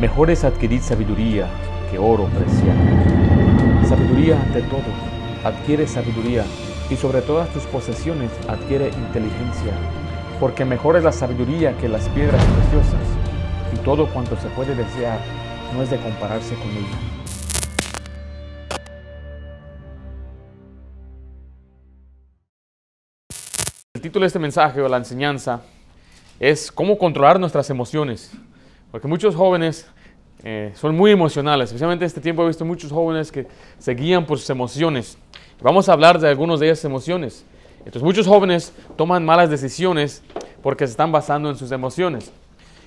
[0.00, 1.48] Mejor es adquirir sabiduría
[1.90, 2.78] que oro preciado.
[3.88, 4.84] Sabiduría ante todo.
[5.42, 6.44] Adquiere sabiduría
[6.88, 9.72] y sobre todas tus posesiones adquiere inteligencia,
[10.38, 13.02] porque mejor es la sabiduría que las piedras preciosas,
[13.74, 15.18] y todo cuanto se puede desear
[15.74, 16.98] no es de compararse con ella.
[23.94, 25.62] El título de este mensaje o la enseñanza
[26.38, 28.30] es cómo controlar nuestras emociones.
[28.98, 29.86] Porque muchos jóvenes
[30.42, 33.46] eh, son muy emocionales, especialmente en este tiempo he visto muchos jóvenes que
[33.78, 35.16] se guían por sus emociones.
[35.62, 37.44] Vamos a hablar de algunas de esas emociones.
[37.78, 40.20] Entonces muchos jóvenes toman malas decisiones
[40.64, 42.32] porque se están basando en sus emociones.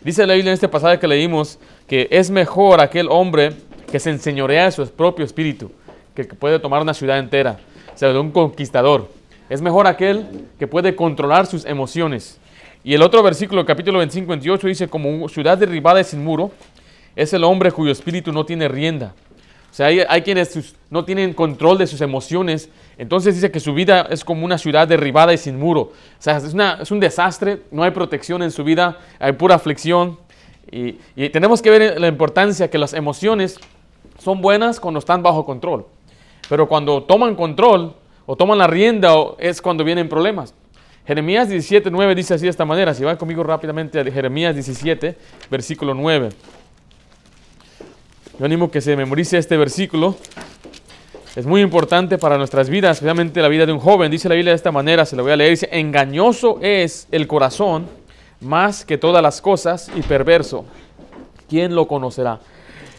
[0.01, 3.53] Dice la Biblia en este pasaje que leímos que es mejor aquel hombre
[3.89, 5.71] que se enseñorea de su propio espíritu,
[6.13, 7.57] que, puede tomar una ciudad entera,
[7.95, 9.07] o sea, de un conquistador.
[9.47, 10.27] Es mejor aquel
[10.59, 12.40] que puede controlar sus emociones.
[12.83, 16.51] Y el otro versículo, capítulo 25, 28, dice, como ciudad derribada y sin muro,
[17.15, 19.13] es el hombre cuyo espíritu no tiene rienda.
[19.69, 22.69] O sea, hay, quienes no tienen control de sus emociones.
[22.97, 25.81] Entonces dice que su vida es como una ciudad derribada y sin muro.
[25.81, 30.19] O sea, es, es un desastre, no hay protección en su vida, hay pura aflicción.
[30.69, 33.59] Y, y tenemos que ver la importancia que las emociones
[34.17, 35.85] son buenas cuando están bajo control.
[36.49, 37.95] Pero cuando toman control,
[38.25, 40.53] o toman la rienda o es cuando vienen problemas.
[41.11, 42.93] Jeremías 17, 9 dice así de esta manera.
[42.93, 45.17] Si van conmigo rápidamente a Jeremías 17,
[45.49, 46.29] versículo 9.
[48.39, 50.15] Yo animo que se memorice este versículo.
[51.35, 54.09] Es muy importante para nuestras vidas, especialmente la vida de un joven.
[54.09, 55.49] Dice la Biblia de esta manera, se lo voy a leer.
[55.49, 57.87] Dice, engañoso es el corazón
[58.39, 60.63] más que todas las cosas y perverso.
[61.49, 62.39] ¿Quién lo conocerá?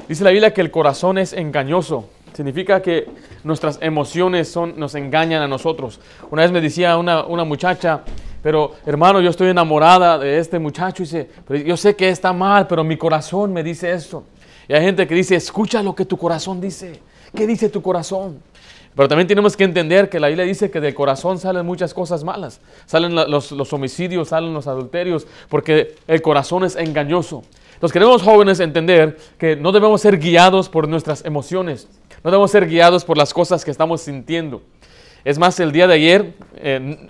[0.06, 2.10] Dice la Biblia que el corazón es engañoso.
[2.32, 3.08] Significa que
[3.44, 6.00] nuestras emociones son, nos engañan a nosotros.
[6.30, 8.02] Una vez me decía una, muchacha,
[8.42, 11.02] pero hermano, yo estoy enamorada de este muchacho.
[11.02, 11.28] Y dice,
[11.66, 14.24] yo sé que está mal, pero mi corazón me dice eso.
[14.68, 17.00] Y hay gente que dice, escucha lo que tu corazón dice.
[17.34, 18.40] ¿Qué dice tu corazón?
[18.94, 22.24] Pero también tenemos que entender que la Biblia dice que del corazón salen muchas cosas
[22.24, 22.60] malas.
[22.84, 27.42] Salen los, los homicidios, salen los adulterios, porque el corazón es engañoso.
[27.74, 31.88] Entonces queremos jóvenes entender que no debemos ser guiados por nuestras emociones.
[32.24, 34.62] No debemos ser guiados por las cosas que estamos sintiendo.
[35.24, 36.34] Es más, el día de ayer,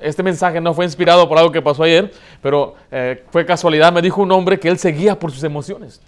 [0.00, 2.12] este mensaje no fue inspirado por algo que pasó ayer,
[2.42, 3.92] pero eh, fue casualidad.
[3.92, 6.00] Me dijo un hombre que él se guía por sus emociones.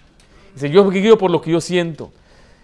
[0.55, 2.13] Dice, yo me guío por lo que yo siento.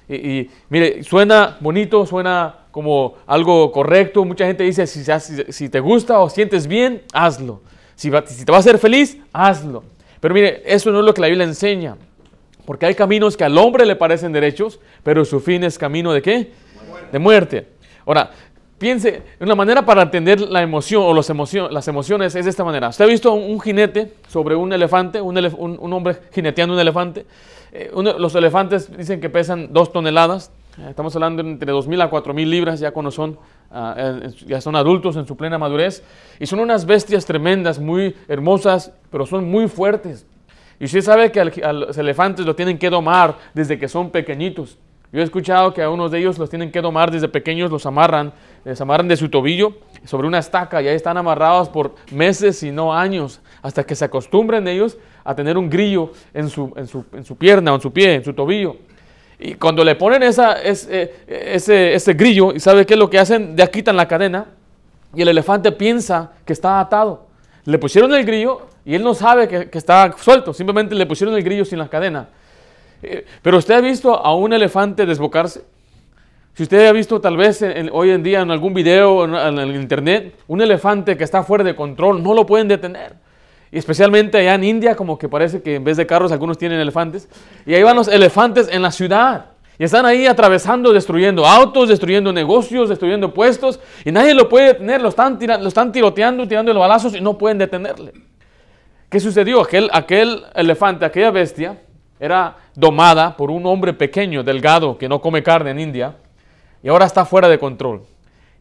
[0.08, 4.24] Y, mire, suena bonito, suena como algo correcto.
[4.24, 7.62] Mucha gente dice, si, te gusta o sientes bien, hazlo.
[7.94, 9.84] Si, si te va a hacer feliz, hazlo.
[10.20, 11.96] Pero mire, eso no es lo que la Biblia enseña.
[12.64, 16.22] Porque hay caminos que al hombre le parecen derechos, pero su fin es camino de
[16.22, 16.52] qué?
[17.12, 17.68] De muerte.
[18.06, 18.30] Ahora,
[18.78, 22.88] piense, una manera para entender la emoción o las emociones es de esta manera.
[22.88, 27.26] ¿Usted ha visto un, jinete sobre un elefante, un, hombre jineteando un elefante?
[27.72, 30.50] Eh, los elefantes dicen que pesan dos toneladas.
[30.78, 33.38] Eh, estamos hablando entre 2.000 a 4.000 libras ya cuando son,
[33.70, 36.02] ah, ya son adultos en su plena madurez.
[36.38, 40.26] Y son unas bestias tremendas, muy hermosas, pero son muy fuertes.
[40.80, 44.78] Y usted sabe que a los elefantes lo tienen que domar desde que son pequeñitos.
[45.12, 47.84] Yo he escuchado que a unos de ellos los tienen que domar desde pequeños, los
[47.84, 48.32] amarran,
[48.64, 49.74] les amarran de su tobillo
[50.04, 54.06] sobre una estaca y ahí están amarrados por meses y no años, hasta que se
[54.06, 57.80] acostumbren ellos a tener un grillo en su, en su, en su pierna o en
[57.82, 58.76] su pie, en su tobillo.
[59.38, 63.18] Y cuando le ponen esa, ese, ese, ese grillo, ¿y sabe qué es lo que
[63.18, 63.54] hacen?
[63.54, 64.46] Ya quitan la cadena
[65.14, 67.26] y el elefante piensa que está atado.
[67.64, 71.42] Le pusieron el grillo y él no sabe que, está suelto, simplemente le pusieron el
[71.42, 72.28] grillo sin la cadena.
[73.02, 75.62] Eh, pero usted ha visto a un elefante desbocarse.
[76.54, 80.34] Si usted ha visto tal vez hoy en día en algún video en, el internet,
[80.48, 83.14] un elefante que está fuera de control, no lo pueden detener.
[83.72, 86.80] Y especialmente allá en India, como que parece que en vez de carros algunos tienen
[86.80, 87.28] elefantes.
[87.64, 89.46] Y ahí van los elefantes en la ciudad.
[89.78, 93.78] Y están ahí atravesando, destruyendo autos, destruyendo negocios, destruyendo puestos.
[94.04, 95.00] Y nadie lo puede detener.
[95.00, 98.12] Lo están, lo están tiroteando, tirando los balazos y no pueden detenerle.
[99.10, 99.60] ¿Qué sucedió?
[99.60, 101.82] Aquel, aquel elefante, aquella bestia,
[102.20, 106.16] era domada por un hombre pequeño, delgado, que no come carne en India.
[106.80, 108.02] Y ahora está fuera de control.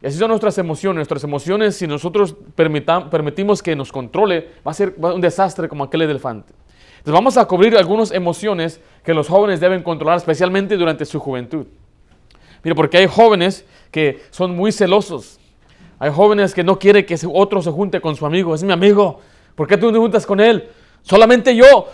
[0.02, 0.96] Y así son nuestras emociones.
[0.96, 6.02] Nuestras emociones, si nosotros permitimos que nos controle, va a ser un desastre como aquel
[6.02, 6.52] elefante.
[6.98, 11.66] Entonces vamos a cubrir algunas emociones que los jóvenes deben controlar, especialmente durante su juventud.
[12.64, 15.38] Mire, porque hay jóvenes que son muy celosos.
[16.00, 18.54] Hay jóvenes que no quieren que otro se junte con su amigo.
[18.54, 19.20] Es mi amigo.
[19.60, 20.70] ¿Por qué tú te juntas con él?
[21.02, 21.86] Solamente yo.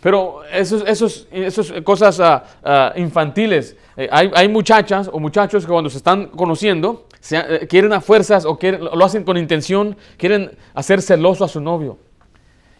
[0.00, 3.76] Pero esas esos, esos cosas ah, ah, infantiles.
[3.96, 8.58] Eh, hay, muchachas o muchachos que cuando se están conociendo eh, quieren a fuerzas o
[8.60, 11.96] lo hacen con intención, quieren hacer celoso a su novio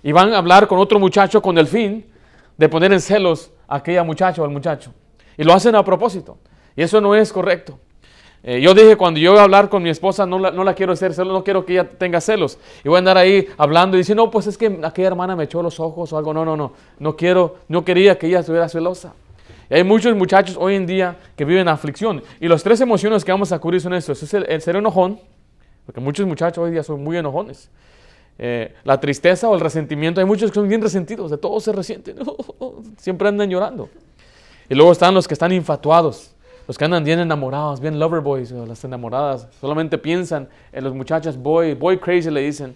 [0.02, 2.04] y van a hablar con otro muchacho con el fin
[2.56, 4.92] de poner en celos a aquella muchacha o al muchacho.
[5.38, 6.36] Y lo hacen a propósito.
[6.74, 7.78] Y eso no es correcto.
[8.48, 10.72] Eh, yo dije, cuando yo voy a hablar con mi esposa, no la, no la
[10.72, 12.60] quiero hacer celos, no quiero que ella tenga celos.
[12.84, 15.44] Y voy a andar ahí hablando y diciendo, no, pues es que aquella hermana me
[15.44, 16.32] echó los ojos o algo.
[16.32, 16.72] No, no, no.
[17.00, 19.14] No quiero, no quería que ella estuviera celosa.
[19.68, 22.22] Y hay muchos muchachos hoy en día que viven aflicción.
[22.38, 24.22] Y las tres emociones que vamos a cubrir son estos.
[24.22, 25.18] Es el, ser enojón,
[25.84, 27.68] porque muchos muchachos hoy en día son muy enojones.
[28.38, 30.20] Eh, la tristeza o el resentimiento.
[30.20, 32.18] Hay muchos que son bien resentidos, de todo se resienten.
[32.96, 33.88] Siempre andan llorando.
[34.68, 36.35] Y luego están los que están infatuados.
[36.66, 41.36] Los que andan bien enamorados, bien lover boys, las enamoradas, solamente piensan en los muchachos
[41.36, 42.74] boy, boy crazy le dicen.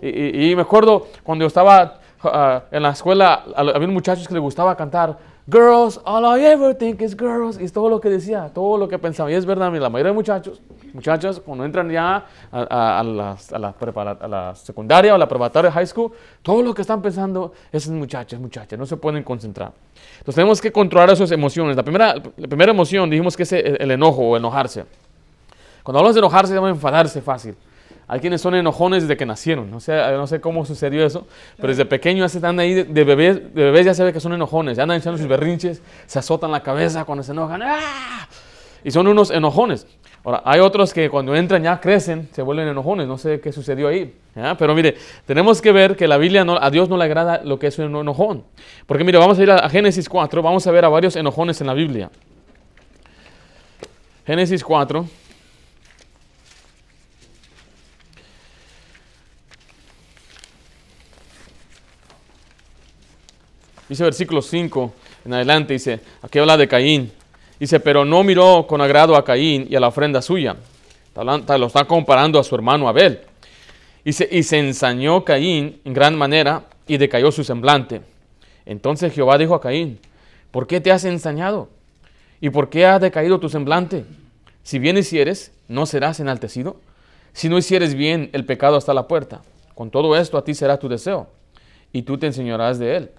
[0.00, 4.76] Y, me acuerdo cuando yo estaba ah, en la escuela, había muchachos que les gustaba
[4.76, 5.18] cantar
[5.50, 7.58] Girls, all I ever think is girls.
[7.58, 9.30] Y es todo lo que decía, todo lo que pensaba.
[9.30, 10.60] Y es verdad, la mayoría de muchachos,
[10.94, 16.12] muchachas, cuando entran ya a, la, a, la, secundaria o a la preparatoria high school,
[16.42, 19.72] todo lo que están pensando es muchachas, muchachas, no se pueden concentrar.
[20.18, 21.76] Entonces tenemos que controlar esas emociones.
[21.76, 24.84] La primera, la primera emoción dijimos que es el, enojo o enojarse.
[25.82, 27.54] Cuando hablamos de enojarse, debemos enfadarse fácil.
[28.10, 29.70] Hay quienes son enojones desde que nacieron.
[29.70, 31.26] No sé, no sé cómo sucedió eso,
[31.56, 34.78] pero desde pequeños están ahí, de, bebés, de bebés ya se ve que son enojones.
[34.78, 37.62] Ya andan echando sus berrinches, se azotan la cabeza cuando se enojan.
[37.62, 38.26] ¡ah!
[38.82, 39.86] Y son unos enojones.
[40.28, 43.08] Ahora, hay otros que cuando entran ya crecen, se vuelven enojones.
[43.08, 44.14] No sé qué sucedió ahí.
[44.58, 44.94] Pero mire,
[45.24, 47.78] tenemos que ver que la Biblia no, a Dios no le agrada lo que es
[47.78, 48.44] un enojón.
[48.84, 51.66] Porque mire, vamos a ir a Génesis 4, vamos a ver a varios enojones en
[51.66, 52.10] la Biblia.
[54.26, 55.06] Génesis 4.
[63.88, 64.92] Dice versículo 5
[65.24, 67.17] en adelante, dice, aquí habla de Caín.
[67.58, 70.56] Dice, pero no miró con agrado a Caín y a la ofrenda suya.
[71.14, 73.20] Lo está comparando a su hermano Abel.
[74.04, 78.00] Dice, y se ensañó Caín en gran manera y decayó su semblante.
[78.64, 79.98] Entonces Jehová dijo a Caín,
[80.50, 81.68] ¿por qué te has ensañado?
[82.40, 84.04] ¿Y por qué ha decaído tu semblante?
[84.62, 86.76] Si bien hicieres, ¿no serás enaltecido?
[87.32, 89.42] Si no hicieres bien, el pecado está a la puerta.
[89.74, 91.28] Con todo esto a ti será tu deseo,
[91.92, 93.10] y tú te enseñarás de él.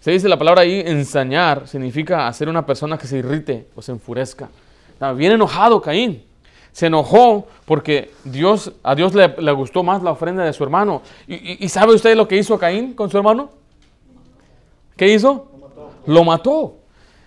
[0.00, 3.92] Se dice la palabra ahí, ensañar, significa hacer una persona que se irrite o se
[3.92, 4.48] enfurezca.
[4.94, 6.24] Estaba bien enojado Caín.
[6.72, 11.02] Se enojó porque Dios, a Dios le, gustó más la ofrenda de su hermano.
[11.26, 13.50] ¿Y, sabe usted lo que hizo Caín con su hermano?
[14.96, 15.48] ¿Qué hizo?
[16.06, 16.76] Lo mató.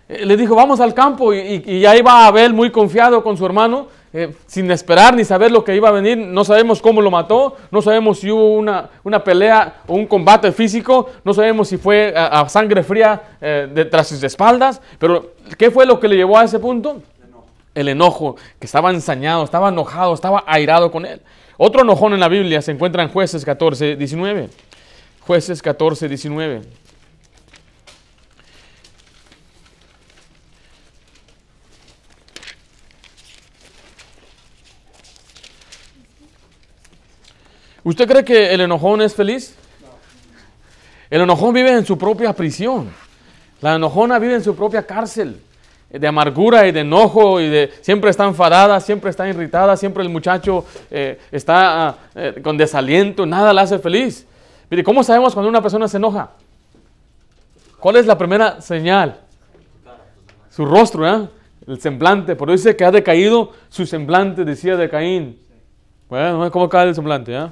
[0.09, 3.45] Eh, le dijo, vamos al campo y, y, ahí va Abel muy confiado con su
[3.45, 6.18] hermano eh, sin esperar ni saber lo que iba a venir.
[6.18, 10.51] No sabemos cómo lo mató, no sabemos si hubo una, una pelea o un combate
[10.51, 15.88] físico, no sabemos si fue a, sangre fría eh, de sus espaldas, pero ¿qué fue
[15.88, 17.01] lo que le llevó a ese punto?
[17.74, 21.19] El enojo, que estaba ensañado, estaba enojado, estaba airado con él.
[21.57, 24.50] Otro enojón en la Biblia se encuentra en jueces 14, 19.
[25.21, 26.62] Jueces 14, 19.
[37.83, 39.56] ¿Usted cree que el enojón es feliz?
[41.09, 42.89] El enojón vive en su propia prisión.
[43.62, 45.41] La enojona vive en su propia cárcel
[45.89, 50.09] de amargura y de enojo y de siempre está enfadada, siempre está irritada, siempre el
[50.09, 54.25] muchacho eh, está ah, eh, con desaliento, nada la hace feliz.
[54.71, 56.31] Mire, ¿cómo sabemos cuando una persona se enoja?
[57.80, 59.19] ¿Cuál es la primera señal?
[60.50, 61.28] Su rostro, ¿eh?
[61.68, 62.35] el semblante.
[62.35, 65.37] Por eso dice que ha decaído su semblante, decía de Caín.
[66.09, 67.35] Bueno, ¿cómo cae el semblante?
[67.35, 67.47] ¿eh?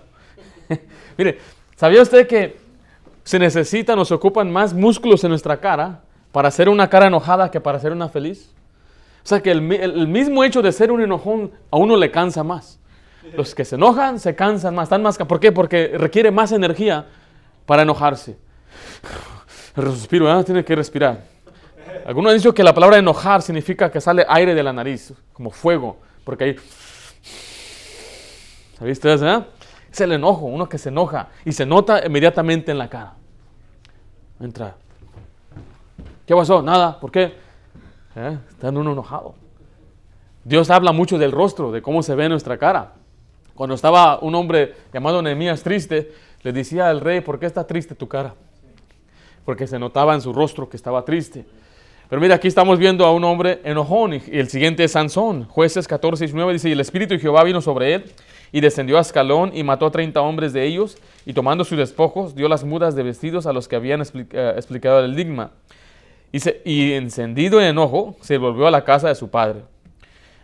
[1.17, 1.39] Mire,
[1.75, 2.57] ¿sabía usted que
[3.23, 6.01] se necesitan o se ocupan más músculos en nuestra cara
[6.31, 8.53] para hacer una cara enojada que para hacer una feliz?
[9.23, 9.61] O sea que el,
[10.07, 12.79] mismo hecho de ser un enojón a uno le cansa más.
[13.35, 15.17] Los que se enojan se cansan más, están más.
[15.17, 15.51] ¿Por qué?
[15.51, 17.05] Porque requiere más energía
[17.67, 18.37] para enojarse.
[19.75, 20.43] respiro, ¿eh?
[20.43, 21.23] tiene que respirar.
[22.05, 25.51] Algunos han dicho que la palabra enojar significa que sale aire de la nariz, como
[25.51, 26.55] fuego, porque ahí.
[28.79, 29.27] ¿Sabiste eso?
[29.27, 29.43] Eh?
[29.91, 33.13] Es el enojo, uno que se enoja y se nota inmediatamente en la cara.
[34.39, 34.75] Entra.
[36.25, 36.61] ¿Qué pasó?
[36.61, 36.99] Nada.
[36.99, 37.33] ¿Por qué?
[38.15, 38.37] ¿Eh?
[38.49, 39.35] Está uno enojado.
[40.43, 42.93] Dios habla mucho del rostro, de cómo se ve nuestra cara.
[43.53, 47.93] Cuando estaba un hombre llamado Nehemías triste, le decía al rey, ¿por qué está triste
[47.93, 48.33] tu cara?
[49.45, 51.45] Porque se notaba en su rostro que estaba triste.
[52.09, 55.45] Pero mira, aquí estamos viendo a un hombre enojón y el siguiente es Sansón.
[55.45, 58.11] Jueces 14 y 19 dice, y el Espíritu de Jehová vino sobre él
[58.51, 62.35] y descendió a Escalón y mató a 30 hombres de ellos, y tomando sus despojos,
[62.35, 65.51] dio las mudas de vestidos a los que habían eh, explicado el enigma.
[66.31, 69.61] Y, y encendido en enojo, se volvió a la casa de su padre.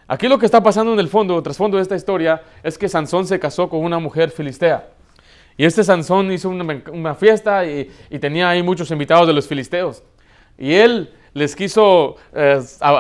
[0.08, 3.28] Aquí lo que está pasando en el fondo, trasfondo de esta historia, es que Sansón
[3.28, 4.88] se casó con una mujer filistea.
[5.58, 10.04] Y este Sansón hizo una, fiesta y, y, tenía ahí muchos invitados de los filisteos.
[10.58, 12.60] Y él les quiso eh,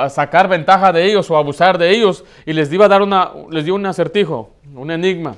[0.10, 3.66] sacar ventaja de ellos o abusar de ellos y les iba a dar una, les
[3.66, 5.36] dio un acertijo, un enigma.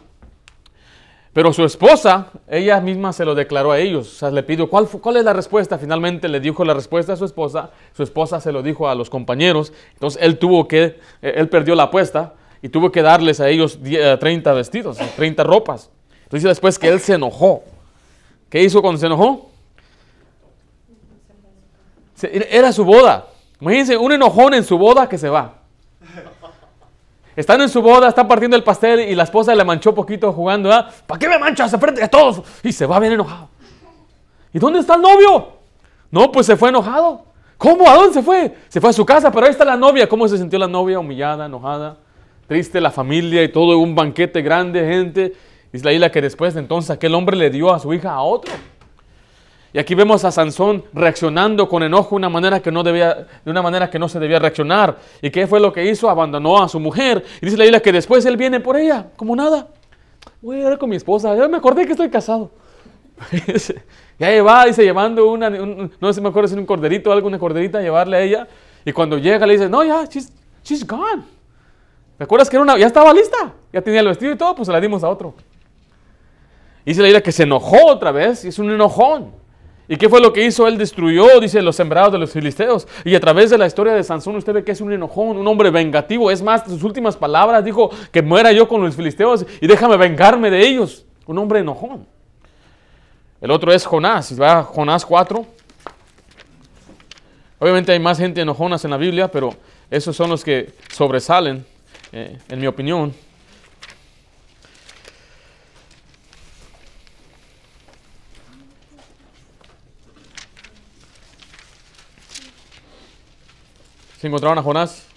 [1.32, 4.16] Pero su esposa, ella misma se lo declaró a ellos.
[4.16, 5.78] O sea, le pidió, ¿cuál, ¿cuál es la respuesta?
[5.78, 7.70] Finalmente le dijo la respuesta a su esposa.
[7.96, 9.72] Su esposa se lo dijo a los compañeros.
[9.94, 13.80] Entonces él tuvo que, eh, él perdió la apuesta y tuvo que darles a ellos
[13.82, 15.90] 30 vestidos, 30 ropas.
[16.24, 17.64] Entonces después que él se enojó.
[18.50, 19.49] ¿Qué hizo cuando se enojó?
[22.24, 23.28] Era su boda.
[23.62, 25.56] Imagínense, un enojón en su boda que se va.
[27.36, 30.72] Están en su boda, están partiendo el pastel y la esposa le manchó poquito jugando.
[30.74, 30.90] ¿ah?
[31.08, 32.42] ¿Para qué me manchas frente de todos?
[32.64, 33.50] Y se va bien enojado.
[34.54, 35.54] ¿Y dónde está el novio?
[36.12, 37.26] No, pues se fue enojado.
[37.58, 37.88] ¿Cómo?
[37.90, 38.56] ¿A dónde se fue?
[38.68, 40.08] Se fue a su casa, pero ahí está la novia.
[40.10, 41.00] ¿Cómo se sintió la novia?
[41.00, 41.98] Humillada, enojada,
[42.48, 45.34] triste, la familia y todo, un banquete grande, gente.
[45.72, 48.22] Dice la isla que después de entonces aquel hombre le dio a su hija a
[48.22, 48.54] otro.
[49.72, 53.52] Y aquí vemos a Sansón reaccionando con enojo de una manera que no debía, de
[53.52, 54.98] una manera que no se debía reaccionar.
[55.22, 56.10] ¿Y qué fue lo que hizo?
[56.10, 57.24] Abandonó a su mujer.
[57.42, 59.68] Y dice la isla que después él viene por ella, como nada.
[60.42, 61.36] Voy a ir con mi esposa.
[61.36, 62.50] Ya me acordé que estoy casado.
[64.20, 67.82] ya va, dice, llevando una, no sé, me acuerdo si un corderito o alguna corderita,
[67.82, 68.48] llevarle a ella.
[68.86, 70.32] Y cuando llega le dice, no, ya, she's,
[70.64, 71.24] she's gone.
[72.18, 73.54] ¿Te acuerdas que era una, ya estaba lista?
[73.72, 75.36] Ya tenía el vestido y todo, pues se la dimos a otro.
[76.86, 79.39] Y dice la isla que se enojó otra vez, y es un enojón.
[79.92, 80.68] ¿Y qué fue lo que hizo?
[80.68, 82.88] Él destruyó, dice, los sembrados de los filisteos.
[83.04, 85.48] Y a través de la historia de Sansón usted ve que es un enojón, un
[85.48, 86.30] hombre vengativo.
[86.30, 90.52] Es más, sus últimas palabras dijo que muera yo con los filisteos y déjame vengarme
[90.52, 91.06] de ellos.
[91.26, 92.06] Un hombre enojón.
[93.42, 94.40] El otro es Jonás.
[94.40, 95.44] Va Jonás 4.
[97.58, 99.56] Obviamente hay más gente enojonas en la Biblia, pero
[99.90, 101.66] esos son los que sobresalen,
[102.12, 103.12] eh, en mi opinión.
[114.20, 115.08] ¿Se encontraron a Jonás?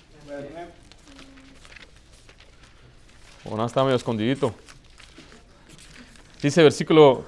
[3.42, 4.54] Jonás está medio escondidito.
[6.40, 7.24] Dice versículo,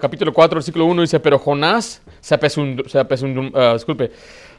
[0.00, 4.12] capítulo 4, versículo 1, dice, pero Jonás se apesunumbró, se, uh, disculpe,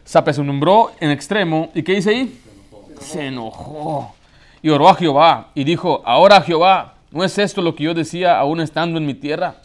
[0.03, 1.71] se apesunumbró en extremo.
[1.73, 2.41] ¿Y qué dice ahí?
[2.99, 4.13] Se enojó.
[4.61, 8.37] Y oró a Jehová y dijo, ahora Jehová, ¿no es esto lo que yo decía
[8.37, 9.55] aún estando en mi tierra?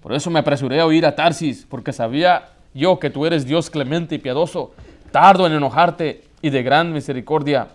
[0.00, 3.68] Por eso me apresuré a oír a Tarsis, porque sabía yo que tú eres Dios
[3.68, 4.72] clemente y piadoso
[5.10, 7.68] tardo en enojarte y de gran misericordia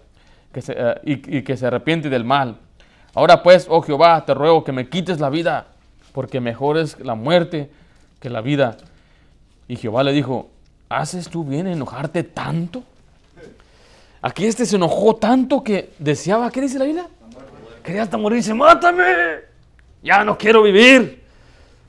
[0.54, 2.58] eh, y, que se arrepiente del mal.
[3.14, 5.68] Ahora pues, oh Jehová, te ruego que me quites la vida,
[6.14, 7.70] porque mejor es la muerte
[8.20, 8.78] que la vida.
[9.68, 10.50] Y Jehová le dijo,
[10.90, 12.84] ¿haces tú bien enojarte tanto?
[14.22, 17.08] Aquí este se enojó tanto que deseaba, ¿qué dice la Biblia?
[17.84, 19.04] Quería hasta morirse, mátame,
[20.02, 21.24] ya no quiero vivir,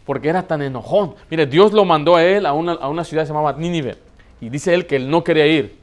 [0.05, 1.15] porque era tan enojón.
[1.31, 4.06] Mire, Dios lo mandó a él a una, a una ciudad que se llamaba Nínive.
[4.41, 5.77] Y dice él que él no quería ir,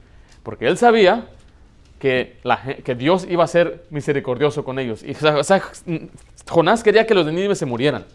[0.43, 1.27] porque él sabía
[1.99, 5.03] que, la, que Dios iba a ser misericordioso con ellos.
[5.03, 5.15] Y,
[6.49, 8.05] Jonás quería que los de Nínive se murieran.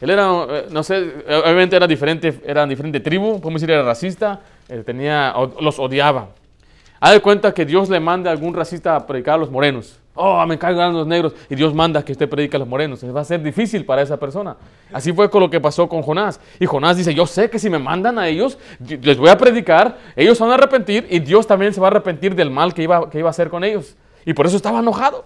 [0.00, 4.40] Él era, eh, no sé, obviamente era diferente, era diferente tribu, podemos decir era racista,
[4.68, 6.28] él tenía, los odiaba.
[7.00, 9.98] Haz de cuenta que Dios le manda a algún racista a predicar a los morenos
[10.18, 13.02] oh, me caigan los negros, y Dios manda que usted predique a los morenos.
[13.14, 14.56] Va a ser difícil para esa persona.
[14.92, 16.40] Así fue con lo que pasó con Jonás.
[16.58, 19.96] Y Jonás dice, yo sé que si me mandan a ellos, les voy a predicar,
[20.16, 23.08] ellos van a arrepentir y Dios también se va a arrepentir del mal que iba,
[23.08, 23.96] que iba a hacer con ellos.
[24.24, 25.24] Y por eso estaba enojado.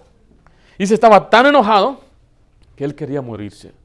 [0.77, 1.99] Y se estaba tan enojado
[2.75, 3.82] que él quería morirse.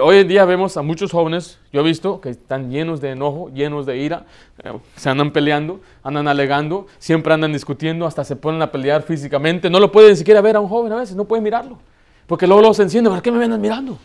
[0.00, 3.50] Hoy en día vemos a muchos jóvenes, yo he visto, que están llenos de enojo,
[3.52, 4.26] llenos de ira,
[4.62, 9.68] eh, se andan peleando, andan alegando, siempre andan discutiendo, hasta se ponen a pelear físicamente.
[9.68, 11.78] No lo pueden ni siquiera ver a un joven a veces, no pueden mirarlo,
[12.26, 13.98] porque luego los enciende, ¿para qué me andan mirando?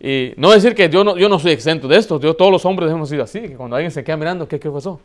[0.00, 3.22] Y no decir que yo no, soy exento de esto, todos los hombres hemos sido
[3.22, 5.00] así, que cuando alguien se queda mirando, ¿qué, qué pasó?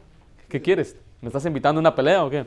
[0.49, 0.97] ¿Qué quieres?
[1.21, 2.45] ¿Me estás invitando a una pelea o qué?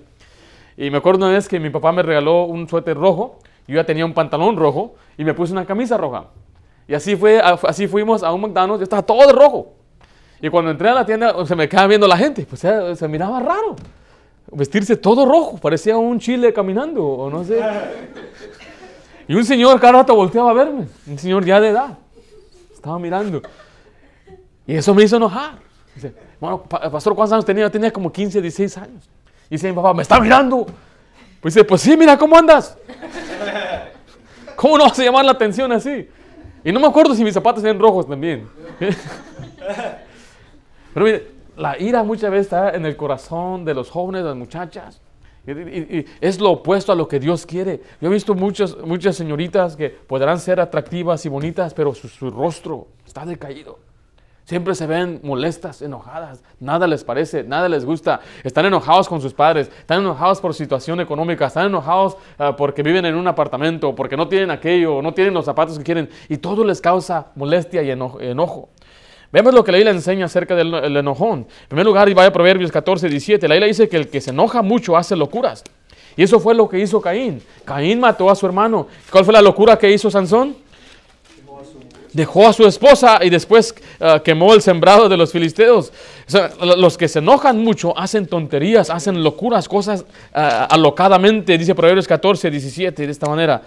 [0.77, 3.85] Y me acuerdo una vez que mi papá me regaló un suéter rojo, yo ya
[3.85, 6.27] tenía un pantalón rojo y me puse una camisa roja.
[6.89, 9.75] Y así, fue, así fuimos a un McDonald's, yo estaba todo de rojo.
[10.41, 13.41] Y cuando entré a la tienda, se me quedaba viendo la gente, pues se, miraba
[13.41, 13.77] raro.
[14.51, 17.61] Vestirse todo rojo, parecía un chile caminando, o no sé.
[19.29, 21.97] Y un señor cada rato volteaba a verme, un señor ya de edad.
[22.75, 23.41] Estaba mirando.
[24.67, 25.59] Y eso me hizo enojar.
[25.95, 27.71] Dice, bueno, pastor, ¿cuántos años tenía?
[27.71, 29.09] Tenía como 15, 16 años.
[29.49, 30.67] Y dice mi papá, ¿me está mirando?
[31.41, 32.77] Pues dice, pues sí, mira, ¿cómo andas?
[34.57, 36.09] ¿Cómo no vas a llamar la atención así?
[36.64, 38.49] Y no me acuerdo si mis zapatos eran rojos también.
[40.95, 41.26] Pero mire,
[41.57, 45.00] la ira muchas veces está en el corazón de los jóvenes, de las muchachas.
[45.47, 47.81] Y, es lo opuesto a lo que Dios quiere.
[48.00, 52.87] Yo he visto muchas, muchas señoritas que podrán ser atractivas y bonitas, pero su, rostro
[53.04, 53.78] está decaído.
[54.45, 58.21] Siempre se ven molestas, enojadas, nada les parece, nada les gusta.
[58.43, 63.05] Están enojados con sus padres, están enojados por situación económica, están enojados ah, porque viven
[63.05, 66.65] en un apartamento, porque no tienen aquello, no tienen los zapatos que quieren, y todo
[66.65, 68.69] les causa molestia y enojo.
[69.31, 71.47] Vemos lo que la Biblia enseña acerca del enojón.
[71.63, 74.21] En primer lugar, y vaya a Proverbios 14, 17, la Biblia dice que el que
[74.21, 75.65] se enoja mucho hace locuras.
[76.17, 77.41] Y eso fue lo que hizo Caín.
[77.65, 78.89] Caín mató a su hermano.
[79.11, 80.57] ¿Cuál fue la locura que hizo Sansón?
[82.12, 85.92] Dejó a su esposa y después ah, quemó el sembrado de los filisteos.
[86.61, 90.04] los que se enojan mucho hacen tonterías, hacen locuras, cosas
[90.35, 93.62] ah, alocadamente, dice Proverbios 14, 17, de esta manera.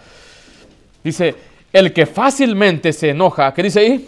[1.03, 1.35] Dice,
[1.71, 4.07] el que fácilmente se enoja, ¿qué dice ahí?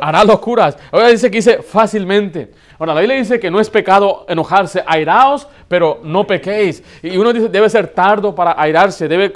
[0.00, 0.76] Hará locuras.
[0.92, 2.52] Ahora dice que dice fácilmente.
[2.78, 6.82] Ahora, la Biblia dice que no es pecado enojarse, airaos, pero no pequéis.
[7.02, 9.32] Y uno dice, debe ser tardo para airarse, debe,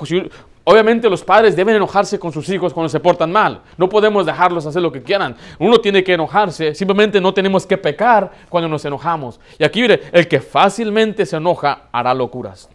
[0.64, 3.62] Obviamente los padres deben enojarse con sus hijos cuando se portan mal.
[3.76, 5.36] No podemos dejarlos hacer lo que quieran.
[5.58, 6.74] Uno tiene que enojarse.
[6.74, 9.40] Simplemente no tenemos que pecar cuando nos enojamos.
[9.58, 12.68] Y aquí mire, el que fácilmente se enoja hará locuras.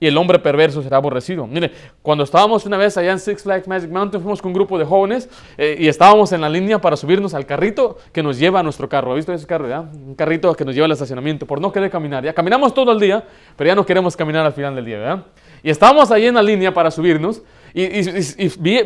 [0.00, 1.46] Y el hombre perverso será aborrecido.
[1.46, 4.78] Mire, cuando estábamos una vez allá en Six Flags Magic Mountain, fuimos con un grupo
[4.78, 5.28] de jóvenes
[5.58, 8.88] eh, y estábamos en la línea para subirnos al carrito que nos lleva a nuestro
[8.88, 9.12] carro.
[9.12, 9.68] ¿Ha visto ese carro?
[9.68, 9.80] Ya?
[9.80, 12.24] Un carrito que nos lleva al estacionamiento por no querer caminar.
[12.24, 13.22] Ya caminamos todo el día,
[13.56, 14.98] pero ya no queremos caminar al final del día.
[14.98, 15.24] ¿verdad?
[15.62, 17.42] Y estábamos ahí en la línea para subirnos
[17.74, 17.86] y,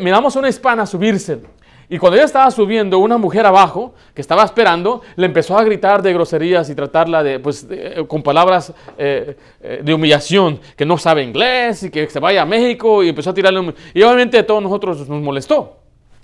[0.01, 1.41] miramos a una hispana subirse.
[1.89, 6.03] Y cuando ella estaba subiendo, una mujer abajo, que estaba esperando, le empezó a gritar
[6.03, 7.67] de groserías y tratarla de, pues,
[8.09, 12.47] con palabras eh, eh, de humillación, que no sabe inglés y que se vaya a
[12.47, 13.75] México y empezó a tirarle.
[13.93, 15.77] Y obviamente a todos nosotros nos molestó.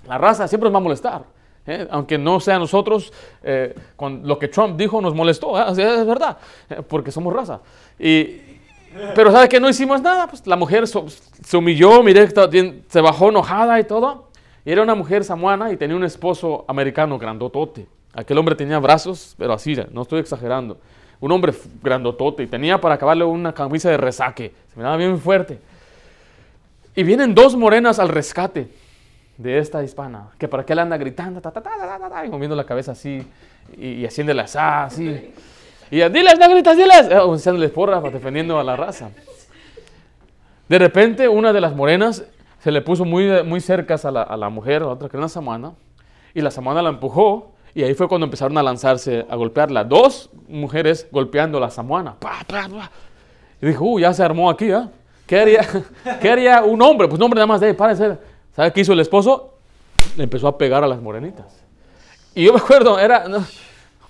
[0.07, 1.23] La raza siempre nos va a molestar.
[1.67, 1.87] ¿eh?
[1.91, 3.13] Aunque no sea nosotros,
[3.95, 6.37] con lo que Trump dijo nos molestó, es verdad,
[6.87, 7.59] porque somos raza.
[7.99, 8.41] Y,
[9.15, 10.27] pero ¿sabe que no hicimos nada?
[10.27, 12.27] Pues la mujer se humilló, miré,
[12.87, 14.30] se bajó enojada y todo.
[14.65, 17.87] Era una mujer samuana y tenía un esposo americano grandotote.
[18.13, 20.77] Aquel hombre tenía brazos, pero así, no estoy exagerando.
[21.19, 24.53] Un hombre grandotote y tenía para acabarle una camisa de resaque.
[24.71, 25.59] Se miraba bien fuerte.
[26.95, 28.69] Y vienen dos morenas al rescate
[29.37, 32.91] de esta hispana, que para qué anda gritando, ta, ta, ta, y moviendo la cabeza
[32.91, 33.25] así,
[33.75, 35.31] y, y haciéndole así.
[35.89, 37.07] Y ya, diles, negritas, diles.
[37.09, 39.09] Eh, echándoles porra, defendiendo a la raza.
[40.69, 42.23] De repente, una de las morenas
[42.63, 45.17] se le puso muy, muy cerca a la, a la mujer, a la otra que
[45.17, 45.73] era una samana,
[46.33, 49.83] y la samana la empujó, y ahí fue cuando empezaron a lanzarse, a golpearla.
[49.83, 52.15] Dos mujeres golpeando a la samuana.
[53.61, 54.87] Y dijo, uh, ya se armó aquí, ¿eh?
[55.25, 55.67] ¿Qué haría,
[56.21, 57.07] ¿Qué haría un hombre?
[57.07, 58.17] Pues un hombre nada más de ahí, parece.
[58.55, 59.55] ¿Sabe qué hizo el esposo?
[60.17, 61.63] Le empezó a pegar a las morenitas.
[62.35, 63.25] Y yo me acuerdo, era...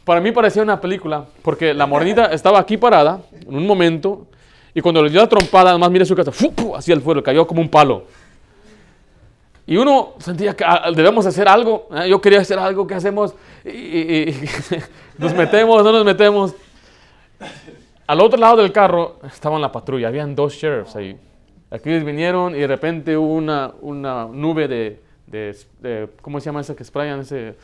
[0.03, 4.25] Para mí parecía una película, porque la morenita estaba aquí parada en un momento,
[4.73, 6.31] y cuando le dio la trompada, además mire su casa,
[6.75, 8.05] hacia el fuego, cayó como un palo.
[9.65, 11.87] Y uno sentía que ah, debemos hacer algo.
[11.95, 12.09] ¿eh?
[12.09, 13.33] Yo quería hacer algo, ¿qué hacemos?
[13.63, 14.33] Y,
[15.17, 16.55] nos metemos, no nos metemos.
[18.07, 21.17] Al otro lado del carro estaba la patrulla, habían dos sheriffs ahí.
[21.69, 26.75] Aquí vinieron y de repente hubo una, una nube de, de, ¿cómo se llama ese
[26.75, 27.21] que sprayan?
[27.21, 27.55] Ese,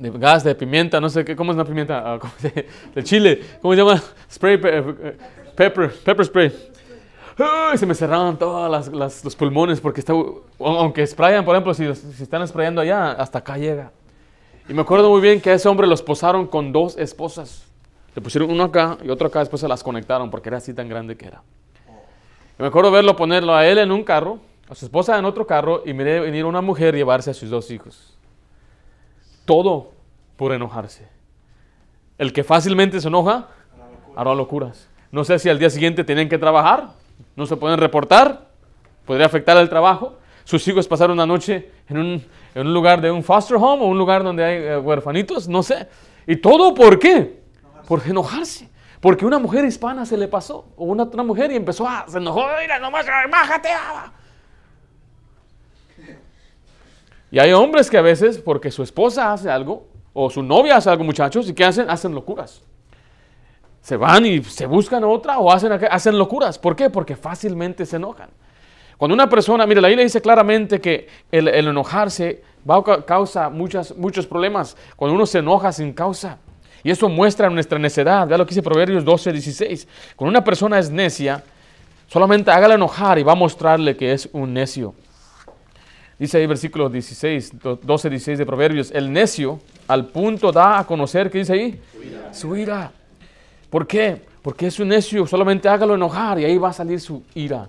[0.00, 2.02] de gas, de pimienta, no sé qué, ¿cómo es una pimienta?
[2.14, 2.18] Ah,
[2.94, 4.02] de chile, ¿cómo se llama?
[4.32, 5.16] Spray, eh,
[5.54, 6.52] pepper, pepper spray.
[7.76, 8.88] Se me cerraron todos
[9.24, 10.12] los pulmones porque está,
[10.58, 13.92] aunque sprayan, por ejemplo, si, si, están sprayando allá, hasta acá llega.
[14.68, 17.66] Y me acuerdo muy bien que a ese hombre los posaron con dos esposas.
[18.14, 20.88] Le pusieron uno acá y otro acá, después se las conectaron porque era así tan
[20.88, 21.42] grande que era.
[22.58, 25.46] Y me acuerdo verlo ponerlo a él en un carro, a su esposa en otro
[25.46, 28.16] carro y miré venir una mujer llevarse a sus dos hijos
[29.50, 29.90] todo
[30.36, 31.08] por enojarse.
[32.18, 33.48] El que fácilmente se enoja,
[34.14, 34.88] hará locuras.
[35.10, 36.90] No sé si al día siguiente tienen que trabajar,
[37.40, 38.48] no se pueden reportar,
[39.04, 40.18] podría afectar el trabajo.
[40.44, 41.98] Sus hijos pasaron una noche en
[42.54, 45.88] un, lugar de un foster home o un lugar donde hay eh, huerfanitos, no sé.
[46.26, 47.40] ¿Y todo por qué?
[47.88, 48.68] Por enojarse.
[49.00, 52.18] Porque una mujer hispana se le pasó, o una, una mujer y empezó a, se
[52.18, 53.70] enojó, mira, nomás, bájate.
[57.30, 60.90] Y hay hombres que a veces, porque su esposa hace algo, o su novia hace
[60.90, 61.88] algo, muchachos, ¿y qué hacen?
[61.88, 62.62] Hacen locuras.
[63.82, 66.58] Se van y se buscan otra o hacen, hacen locuras.
[66.58, 66.90] ¿Por qué?
[66.90, 68.30] Porque fácilmente se enojan.
[69.00, 74.26] Cuando una persona, mira, la Biblia dice claramente que el, enojarse va causa muchas, muchos
[74.26, 74.76] problemas.
[74.94, 76.36] Cuando uno se enoja sin causa.
[76.82, 78.28] Y eso muestra nuestra necedad.
[78.28, 79.88] Vea lo que dice Proverbios 12, 16.
[80.16, 81.42] Cuando una persona es necia,
[82.08, 84.94] solamente hágala enojar y va a mostrarle que es un necio.
[86.18, 91.30] Dice ahí versículo 16, 12, 16 de Proverbios, el necio al punto da a conocer,
[91.30, 91.80] ¿qué dice ahí?
[92.32, 92.92] Su ira.
[93.70, 94.20] ¿Por qué?
[94.42, 97.68] Porque es un necio, solamente hágalo enojar y ahí va a salir su ira.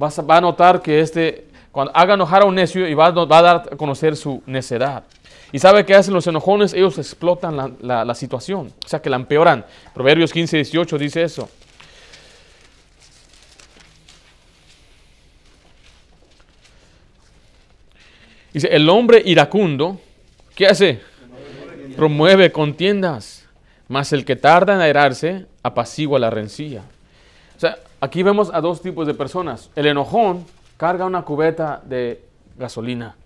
[0.00, 3.06] Va a, va a notar que este, cuando haga enojar a un necio y va,
[3.06, 5.04] a dar a conocer su necedad.
[5.50, 6.72] ¿Y sabe qué hacen los enojones?
[6.72, 9.66] Ellos explotan la, la situación, o sea que la empeoran.
[9.92, 11.48] Proverbios 15, 18 dice eso.
[18.52, 19.98] Dice, el hombre iracundo,
[20.54, 21.00] ¿qué hace?
[21.96, 23.41] Promueve contiendas,
[23.92, 26.80] mas el que tarda en airarse apacigua la rencilla.
[27.54, 29.68] O sea, aquí vemos a dos tipos de personas.
[29.76, 30.46] El enojón
[30.78, 32.24] carga una cubeta de
[32.56, 33.16] gasolina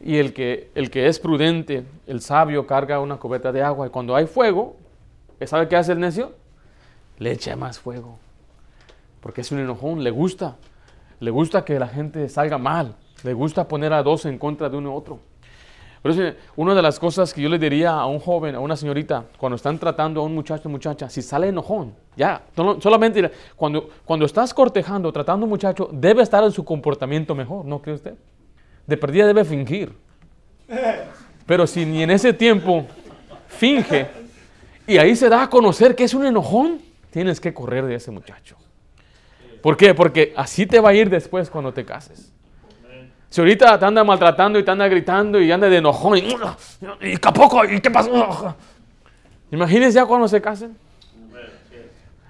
[0.00, 3.86] y el que, el que es prudente, el sabio, carga una cubeta de agua.
[3.86, 4.74] Y cuando hay fuego,
[5.46, 6.32] ¿sabe qué hace el necio?
[7.18, 8.18] Le echa más fuego.
[9.20, 10.56] Porque es un enojón, le gusta.
[11.20, 12.96] Le gusta que la gente salga mal.
[13.22, 15.20] Le gusta poner a dos en contra de uno u otro.
[16.02, 18.76] Por eso, una de las cosas que yo le diría a un joven, a una
[18.76, 22.42] señorita, cuando están tratando a un muchacho muchacha, si sale enojón, ya,
[22.80, 27.64] solamente cuando, cuando estás cortejando, tratando a un muchacho, debe estar en su comportamiento mejor,
[27.64, 28.14] ¿no cree usted?
[28.84, 29.92] De perdida debe fingir.
[31.46, 32.84] Pero si ni en ese tiempo
[33.46, 34.08] finge
[34.88, 38.10] y ahí se da a conocer que es un enojón, tienes que correr de ese
[38.10, 38.56] muchacho.
[39.62, 39.94] ¿Por qué?
[39.94, 42.31] Porque así te va a ir después cuando te cases.
[43.32, 46.36] Si ahorita te anda maltratando y te anda gritando y anda de enojón y,
[47.00, 48.54] y poco, ¿y qué pasó?
[49.50, 50.76] Imagínense ya cuando se casen.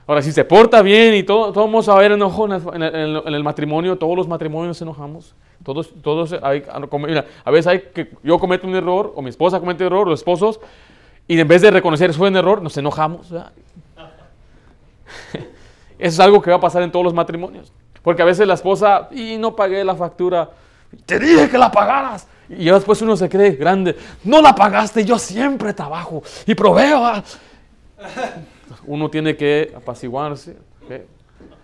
[0.06, 3.98] Ahora, si se porta bien y todo, todos vamos a ver enojón en el, matrimonio,
[3.98, 5.34] todos los matrimonios nos enojamos.
[5.64, 6.62] Todos, todos hay,
[7.44, 10.20] a veces hay que yo cometo un error o mi esposa comete un error, los
[10.20, 10.60] esposos,
[11.26, 13.26] y en vez de reconocer su error, nos enojamos.
[15.32, 15.42] Eso
[15.98, 17.72] es algo que va a pasar en todos los matrimonios.
[18.02, 20.50] Porque a veces la esposa, y no pagué la factura,
[21.06, 22.26] te dije que la pagaras.
[22.48, 23.96] Y después uno se cree grande.
[24.24, 27.22] No la pagaste, yo siempre trabajo y proveo.
[28.86, 30.56] Uno tiene que apaciguarse.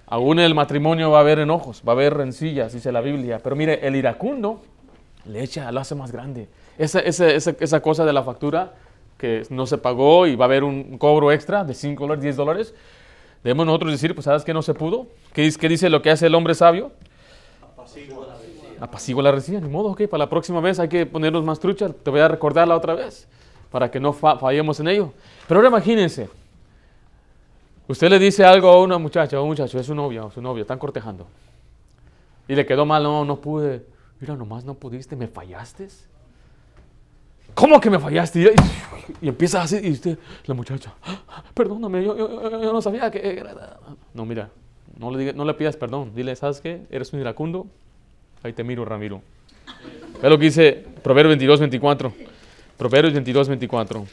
[0.07, 3.41] Aún en el matrimonio va a haber enojos, va a haber rencillas, dice la Biblia.
[3.43, 4.63] Pero mire, el iracundo
[5.27, 6.49] le echa, lo hace más grande.
[6.79, 8.75] Esa, esa, esa, cosa de la factura
[9.19, 12.37] que no se pagó y va a haber un cobro extra de 5 dólares, 10
[12.37, 12.75] dólares.
[13.43, 15.09] Debemos nosotros decir, pues ¿sabes qué no se pudo?
[15.33, 16.93] ¿Qué, ¿Qué dice lo que hace el hombre sabio?
[18.81, 21.89] Apacigua la resilla, ni modo, ok, para la próxima vez hay que ponernos más trucha,
[21.89, 23.29] te voy a recordarla otra vez,
[23.71, 25.13] para que no fallemos en ello.
[25.47, 26.29] Pero ahora imagínense,
[27.87, 30.63] usted le dice algo a una muchacha, a un muchacho, es su novia, su novio,
[30.63, 31.27] están cortejando,
[32.47, 33.85] y le quedó mal, no, no pude,
[34.21, 35.89] mira, nomás no pudiste, me fallaste.
[37.55, 38.55] ¿Cómo que me fallaste?
[39.21, 40.95] Y, empieza así, y usted, la muchacha,
[41.55, 43.45] perdóname, yo, yo, no sabía que...
[44.15, 44.51] No, mira,
[44.97, 46.87] no le, no le pidas perdón, dile, ¿sabes qué?
[46.91, 47.67] Eres un iracundo,
[48.43, 49.21] Ahí te miro, Ramiro.
[50.23, 52.13] Ve lo que dice Proverbios 22, 24.
[52.77, 54.07] Proverbios 22, 24.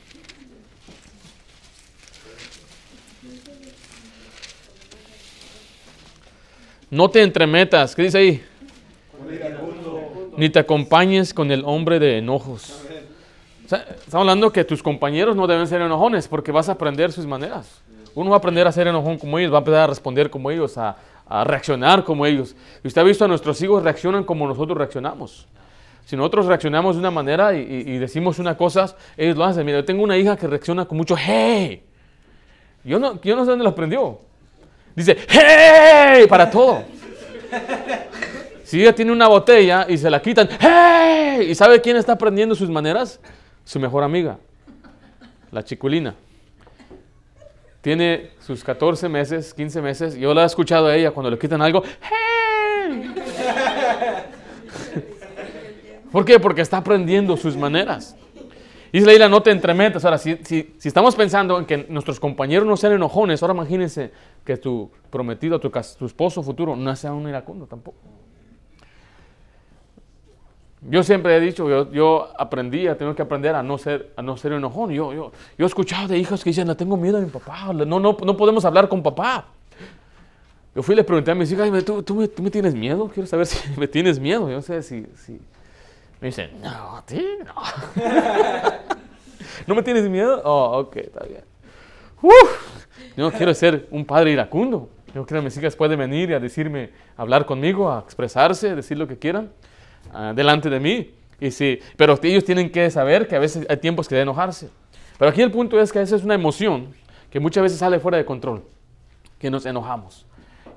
[6.89, 8.43] No te entremetas, ¿qué dice ahí?
[10.37, 12.81] Ni te acompañes con el hombre de enojos.
[13.63, 17.81] estamos hablando que tus compañeros no deben ser enojones porque vas a aprender sus maneras.
[18.13, 20.49] Uno va a aprender a ser enojón como ellos, va a empezar a responder como
[20.51, 20.95] ellos, a,
[21.27, 22.55] a reaccionar como ellos.
[22.83, 25.47] Y usted ha visto a nuestros hijos reaccionan como nosotros reaccionamos.
[26.05, 29.65] Si nosotros reaccionamos de una manera y, decimos una cosa, ellos lo hacen.
[29.65, 31.83] Mira, yo tengo una hija que reacciona con mucho hey.
[32.83, 34.19] Yo no, yo no sé dónde lo aprendió.
[34.95, 36.83] Dice hey para todo.
[38.63, 41.47] Si ella tiene una botella y se la quitan, hey.
[41.49, 43.19] ¿Y sabe quién está aprendiendo sus maneras?
[43.63, 44.37] Su mejor amiga,
[45.51, 46.13] la chiculina
[47.85, 50.15] tiene sus 14 meses, 15 meses.
[50.15, 51.83] Yo la he escuchado a ella cuando le quitan algo.
[56.11, 56.39] ¿Por qué?
[56.39, 58.17] Porque está aprendiendo sus maneras.
[58.91, 60.03] Dice Leila, no te entremetas.
[60.03, 64.11] Ahora, si, si, estamos pensando en que nuestros compañeros no sean enojones, ahora imagínense
[64.43, 67.99] que tu prometido, tu, tu esposo futuro, no sea un iracundo tampoco.
[70.87, 74.37] Yo siempre he dicho, yo, yo aprendí, tengo que aprender a no ser, a no
[74.37, 74.91] ser enojón.
[74.91, 77.73] Yo, yo, yo he escuchado de hijas que dicen, no tengo miedo a mi papá,
[77.73, 79.45] no, no, no podemos hablar con papá.
[80.75, 83.09] Yo fui y le pregunté a mis hijas, ¿tú, tú, me, ¿tú, me, tienes miedo?
[83.11, 84.49] Quiero saber si me tienes miedo.
[84.49, 85.39] Yo no sé si, si...
[86.19, 87.53] Me dicen, no, a ti no.
[89.67, 90.41] ¿No me tienes miedo?
[90.43, 91.43] Oh, ok, está bien.
[92.21, 92.77] Uf,
[93.15, 94.89] yo no quiero ser un padre iracundo.
[95.13, 98.97] Yo creo que mis hijas pueden venir y a decirme, hablar conmigo, a expresarse, decir
[98.97, 99.51] lo que quieran.
[100.13, 101.11] Ah, delante de mí.
[101.39, 104.69] Y sí, pero ellos tienen que saber que a veces hay tiempos que de enojarse.
[105.17, 106.93] Pero aquí el punto es que esa es una emoción
[107.29, 108.63] que muchas veces sale fuera de control,
[109.37, 110.25] que nos enojamos.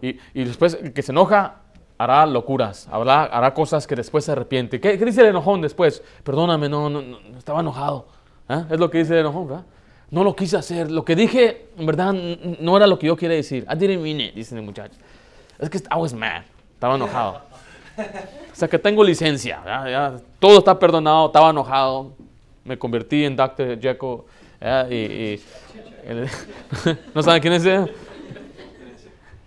[0.02, 1.62] Y, y después que se enoja
[1.98, 4.80] hará locuras, hará, hará cosas que después se arrepiente.
[4.80, 6.02] ¿Qué, dice el enojón después?
[6.22, 7.02] Perdóname, no, no,
[7.36, 8.06] estaba enojado.
[8.48, 8.64] ¿Ah?
[8.70, 9.64] Es lo que dice el enojón, ¿verdad?
[10.10, 10.90] No lo quise hacer.
[10.90, 13.66] Lo que dije, en verdad, no era lo que yo quería decir.
[13.70, 14.98] I didn't mean it, dice el muchacho.
[15.58, 16.42] Es que I was mad.
[16.72, 17.42] Estaba enojado.
[18.52, 19.60] O sea, que tengo licencia,
[20.40, 22.12] todo está perdonado, estaba enojado,
[22.64, 23.78] me convertí en Dr.
[23.80, 24.18] Jekyll.
[24.90, 25.40] y, y-
[26.04, 26.28] el-
[27.14, 27.64] ¿No saben quién es?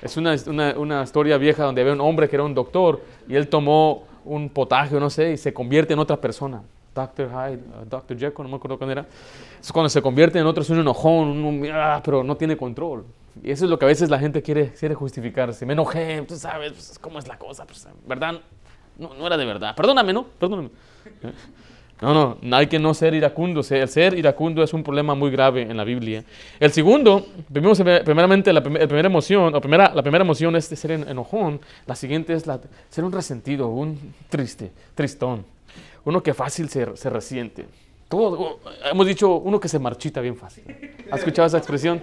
[0.01, 3.35] Es una, una, una historia vieja donde había un hombre que era un doctor y
[3.35, 6.61] él tomó un potaje, no sé, y se convierte en otra persona.
[6.93, 7.29] Dr.
[7.29, 8.17] Hyde, uh, Dr.
[8.17, 9.05] Jekyll, no me acuerdo cuándo era.
[9.61, 12.57] Es cuando se convierte en otro, es un enojón, un, un- ah, pero no tiene
[12.57, 13.05] control.
[13.43, 15.65] Y eso es lo que a veces la gente quiere, quiere justificarse.
[15.65, 18.39] Me enojé, tú sabes pues, cómo es la cosa, pues, ¿verdad?
[18.97, 19.75] No, no era de verdad.
[19.75, 20.25] Perdóname, ¿no?
[20.25, 20.69] Perdóname.
[22.01, 23.62] No, no, hay que no ser iracundo.
[23.69, 26.23] El ser iracundo es un problema muy grave en la Biblia.
[26.60, 30.75] El segundo, primeramente la, prim- la primera emoción, o primera, la primera emoción es de
[30.75, 31.60] ser en- enojón.
[31.86, 35.45] La siguiente es la, ser un resentido, un triste, tristón.
[36.04, 37.67] Uno que fácil se, se resiente.
[38.10, 38.60] Todo,
[38.91, 40.63] hemos dicho uno que se marchita bien fácil.
[41.12, 42.01] ¿Has escuchado esa expresión?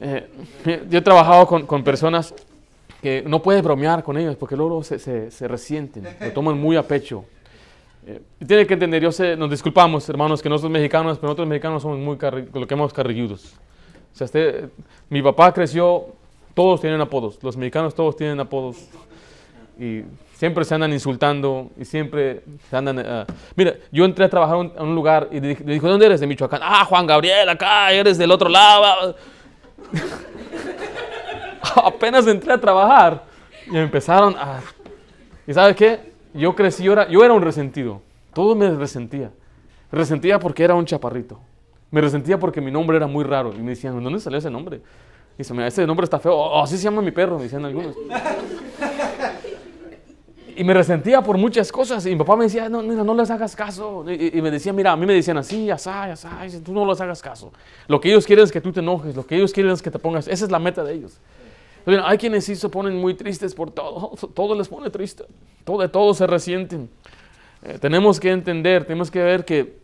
[0.00, 0.26] Eh,
[0.90, 2.34] yo he trabajado con, con personas
[3.02, 6.76] que no puedes bromear con ellos porque luego se, se, se resienten, lo toman muy
[6.76, 7.24] a pecho.
[8.06, 11.82] Eh, tiene que entender, yo sé, nos disculpamos, hermanos, que nosotros mexicanos, pero nosotros mexicanos
[11.82, 13.54] somos muy, lo que llamamos carrilludos.
[14.12, 14.68] O sea, este,
[15.10, 16.06] mi papá creció,
[16.54, 18.88] todos tienen apodos, los mexicanos todos tienen apodos.
[19.78, 20.02] Y
[20.34, 22.98] siempre se andan insultando y siempre se andan...
[22.98, 25.92] eh, mira, yo entré a trabajar un- a un lugar y le le dijo, ¿de
[25.92, 26.18] dónde eres?
[26.20, 26.60] De Michoacán.
[26.64, 29.14] Ah, Juan Gabriel, acá, eres del otro lado.
[31.62, 31.82] Ah".
[31.86, 33.24] Apenas entré a trabajar
[33.70, 34.60] y empezaron a...
[35.46, 36.12] ¿Y sabes qué?
[36.34, 38.00] Yo crecí, yo era, yo era un resentido.
[38.32, 39.30] Todo me resentía.
[39.90, 41.40] Resentía porque era un chaparrito.
[41.90, 43.52] Me resentía porque mi nombre era muy raro.
[43.54, 44.76] Y me decían, ¿de dónde salió ese nombre?
[44.76, 46.34] Y dice, mira, ese nombre está feo.
[46.34, 47.96] Oh, así se llama mi perro, me decían algunos.
[50.58, 52.04] Y me resentía por muchas cosas.
[52.04, 54.04] Y mi papá me decía, no, mira, no les hagas caso.
[54.10, 55.70] Y, me decía, mira, a mí me decían así.
[55.70, 57.52] Y dice, tú no les hagas caso.
[57.86, 59.14] Lo que ellos quieren es que tú te enojes.
[59.14, 60.26] Lo que ellos quieren es que te pongas.
[60.26, 61.16] Esa es la meta de ellos.
[62.02, 64.16] Hay quienes sí se ponen muy tristes por todo.
[64.34, 65.26] Todo les pone triste.
[65.62, 66.90] Todo, de se resienten.
[67.62, 69.76] Eh, tenemos que entender, tenemos que ver que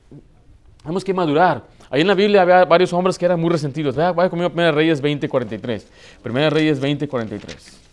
[0.83, 1.63] tenemos que madurar.
[1.89, 3.95] Ahí en la Biblia había varios hombres que eran muy resentidos.
[3.95, 5.85] Vaya, vaya conmigo a 1 Reyes 20:43.
[6.25, 7.84] 1 Reyes 20:43.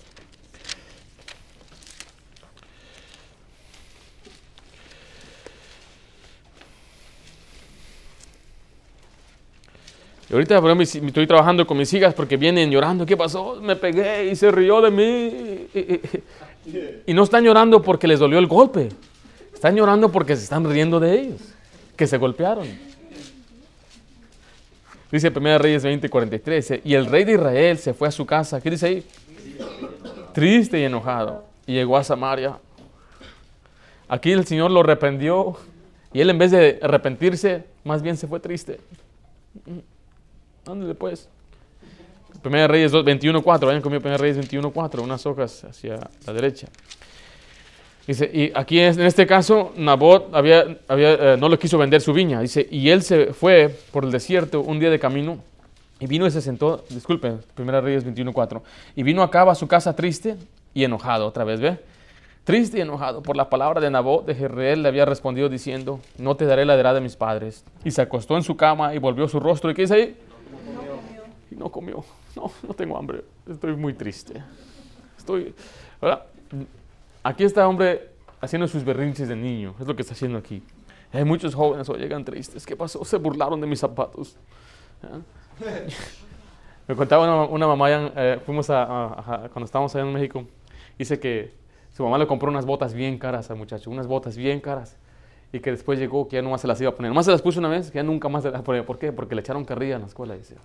[10.32, 13.06] Y ahorita por estoy trabajando con mis hijas porque vienen llorando.
[13.06, 13.60] ¿Qué pasó?
[13.62, 15.68] Me pegué y se rió de mí.
[17.06, 18.88] Y, no están llorando porque les dolió el golpe.
[19.54, 21.42] Están llorando porque se están riendo de ellos,
[21.98, 22.66] que se golpearon.
[25.12, 26.64] Dice 1 Reyes 20, 43.
[26.64, 28.62] dice, Y el rey de Israel se fue a su casa.
[28.62, 29.06] ¿Qué dice ahí?
[30.34, 31.44] Triste y enojado.
[31.68, 32.58] Y llegó a Samaria.
[34.08, 35.58] Aquí el Señor lo reprendió.
[36.14, 38.80] Y él en vez de arrepentirse, más bien se fue triste.
[40.66, 41.30] Ándale pues.
[42.44, 43.68] 1 Reyes 21, 4.
[43.68, 45.04] Vayan conmigo 1 Reyes 21, 4.
[45.04, 46.68] Unas hojas hacia la derecha.
[48.08, 52.02] Dice, y aquí en en este caso, Nabot había, había, eh, no le quiso vender
[52.02, 52.42] su viña.
[52.42, 55.38] Dice, y él se fue por el desierto un día de camino
[56.00, 58.64] y vino y se sentó, disculpen, 1 Reyes 21, 4.
[58.96, 60.36] Y vino acá a su casa triste
[60.74, 61.78] y enojado, otra vez, ¿ve?
[62.44, 66.36] Triste y enojado por la palabra de Nabot de Jezreel le había respondido diciendo, no
[66.36, 67.64] te daré la heredad de mis padres.
[67.86, 69.70] Y se acostó en su cama y volvió su rostro.
[69.70, 70.18] ¿Y qué dice ahí?
[71.52, 72.04] Y no comió.
[72.34, 73.26] No, no tengo hambre.
[73.46, 74.42] Estoy muy triste.
[75.18, 75.54] Estoy,
[76.02, 76.24] ¿verdad?
[77.24, 78.10] Aquí está hombre
[78.40, 79.76] haciendo sus berrinches de niño.
[79.82, 80.64] Es lo que está haciendo aquí.
[81.12, 82.66] Hay muchos jóvenes hoy llegan tristes.
[82.66, 83.04] ¿Qué pasó?
[83.04, 84.38] Se burlaron de mis zapatos.
[85.04, 85.20] ¿Ah?
[86.88, 90.46] Me contaba una, mamá, eh, fuimos a- cuando estábamos allá en México,
[90.98, 91.54] dice que
[91.94, 94.98] su mamá le compró unas botas bien caras al muchacho, unas botas bien caras,
[95.54, 97.10] y que después llegó que ya nomás se las iba a poner.
[97.10, 98.86] Nomás se las puso una vez, que ya nunca más se las ponía.
[98.86, 99.12] ¿Por qué?
[99.12, 100.56] Porque le echaron carrilla en la escuela, dice.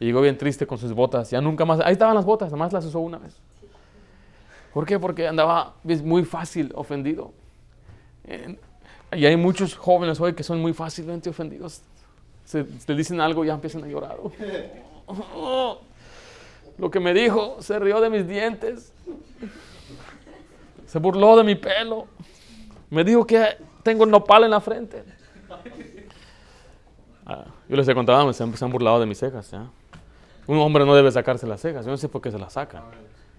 [0.00, 2.72] Y llegó bien triste con sus botas, ya nunca más, ahí estaban las botas, nomás
[2.72, 3.36] las usó una vez.
[4.72, 4.98] ¿Por qué?
[4.98, 7.32] Porque andaba muy fácil ofendido.
[9.12, 11.82] Y hay muchos jóvenes hoy que son muy fácilmente ofendidos.
[12.44, 14.16] Se, le dicen algo y ya empiezan a llorar.
[15.34, 15.80] Oh,
[16.78, 18.92] lo que me dijo, se rió de mis dientes.
[20.86, 22.06] Se burló de mi pelo.
[22.90, 25.04] Me dijo que tengo nopal en la frente.
[27.26, 29.52] Ah, yo les he contado, se han, burlado de mis cejas.
[30.46, 31.84] Un hombre no debe sacarse las cejas.
[31.84, 32.82] Yo no sé por qué se las sacan.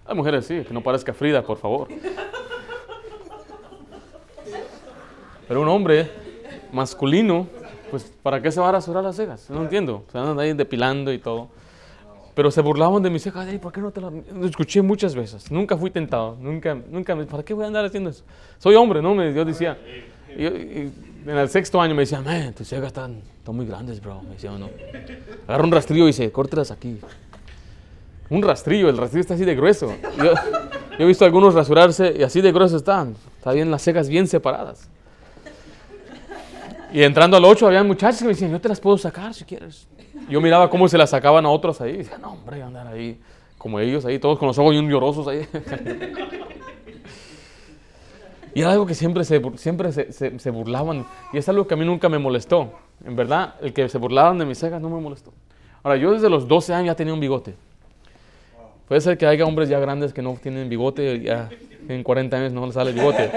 [0.06, 1.88] Hay mujeres sí, que no parezca Frida, por favor.
[5.46, 6.10] Pero un hombre
[6.72, 7.46] masculino,
[7.90, 9.50] pues ¿para qué se va a rasurar las cejas?
[9.50, 10.04] No entiendo.
[10.10, 11.48] Se andan ahí depilando y todo.
[12.34, 13.46] Pero se burlaban de mis cejas.
[13.46, 14.12] Ay, ¿por qué no te las...?
[14.42, 15.50] Escuché muchas veces.
[15.50, 16.36] Nunca fui tentado.
[16.40, 17.14] Nunca, nunca.
[17.26, 18.24] ¿Para qué voy a andar haciendo eso?
[18.58, 19.14] Soy hombre, ¿no?
[19.14, 19.78] Me, decía...
[20.36, 20.92] y- y
[21.26, 24.22] en el sexto año me decían, man, tus cejas están, están muy grandes, bro.
[24.22, 24.68] Me decía uno.
[25.46, 26.98] Agarra un rastrillo y dice, córtelas aquí.
[28.30, 29.92] Un rastrillo, el rastrillo está así de grueso.
[30.18, 30.34] Yo, yo
[30.98, 33.14] he visto algunos rasurarse y así de grueso están.
[33.38, 34.88] Está bien las cejas bien separadas.
[36.92, 39.44] Y entrando al 8 había muchachos que me decían, yo te las puedo sacar si
[39.44, 39.86] quieres.
[40.28, 41.92] Yo miraba cómo se las sacaban a otros ahí.
[41.92, 43.18] Y decía, no, hombre, andar ahí
[43.58, 45.46] como ellos ahí, todos con los ojos bien llorosos ahí.
[48.54, 51.06] y era algo que siempre, se, siempre se, se, burlaban.
[51.32, 52.72] Y es algo que a mí nunca me molestó.
[53.04, 55.32] En verdad, el que se burlaban de mis cejas no me molestó.
[55.82, 57.54] Ahora, yo desde los 12 años ya tenía un bigote.
[58.88, 61.48] Puede ser que haya hombres ya grandes que no tienen bigote, ya
[61.88, 63.30] en 40 años no les sale bigote.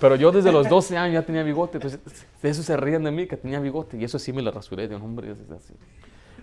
[0.00, 2.00] Pero yo desde los 12 años ya tenía bigote, entonces
[2.42, 3.96] de eso se ríen de mí, que tenía bigote.
[3.96, 5.74] Y eso sí me lo rasuré, de hombre, es así.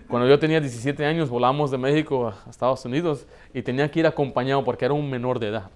[0.08, 4.06] Cuando yo tenía 17 años volamos de México a Estados Unidos y tenía que ir
[4.06, 5.70] acompañado porque era un menor de edad.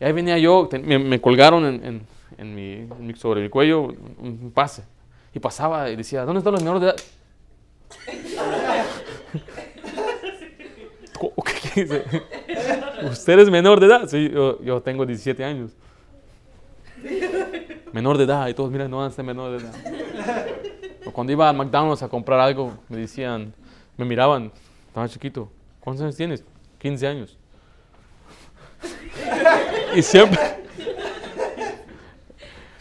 [0.00, 2.06] Y ahí venía yo, me, colgaron en,
[2.36, 4.84] en, mi, sobre mi cuello un, pase.
[5.34, 6.96] Y pasaba y decía, ¿dónde están los menores de edad?
[11.74, 12.04] ¿Qué dice?
[13.10, 14.08] ¿Usted es menor de edad?
[14.08, 15.72] Sí, yo, tengo 17 años.
[17.92, 19.74] Menor de edad, y todos, miran, no van a ser menor de edad
[21.18, 23.52] cuando iba al McDonald's a comprar algo, me decían,
[23.96, 24.52] me miraban,
[24.86, 26.44] estaba chiquito, ¿cuántos años tienes?
[26.78, 27.36] 15 años.
[29.94, 30.58] Y siempre...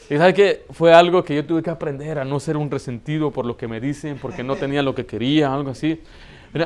[0.09, 3.31] Y sabes que fue algo que yo tuve que aprender a no ser un resentido
[3.31, 6.01] por lo que me dicen, porque no tenía lo que quería, algo así.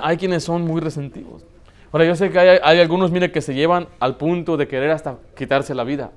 [0.03, 1.43] hay quienes son muy resentidos.
[1.91, 4.91] Ahora, yo sé que hay, hay algunos, mire, que se llevan al punto de querer
[4.91, 6.11] hasta quitarse la vida.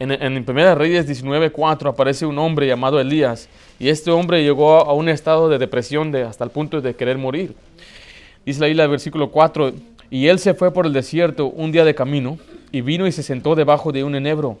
[0.00, 4.92] En, en 1 Reyes 19.4 aparece un hombre llamado Elías y este hombre llegó a
[4.92, 7.54] un estado de depresión de, hasta el punto de querer morir.
[8.44, 9.72] Dice isla del versículo 4,
[10.10, 12.38] y él se fue por el desierto un día de camino
[12.72, 14.58] y vino y se sentó debajo de un enebro.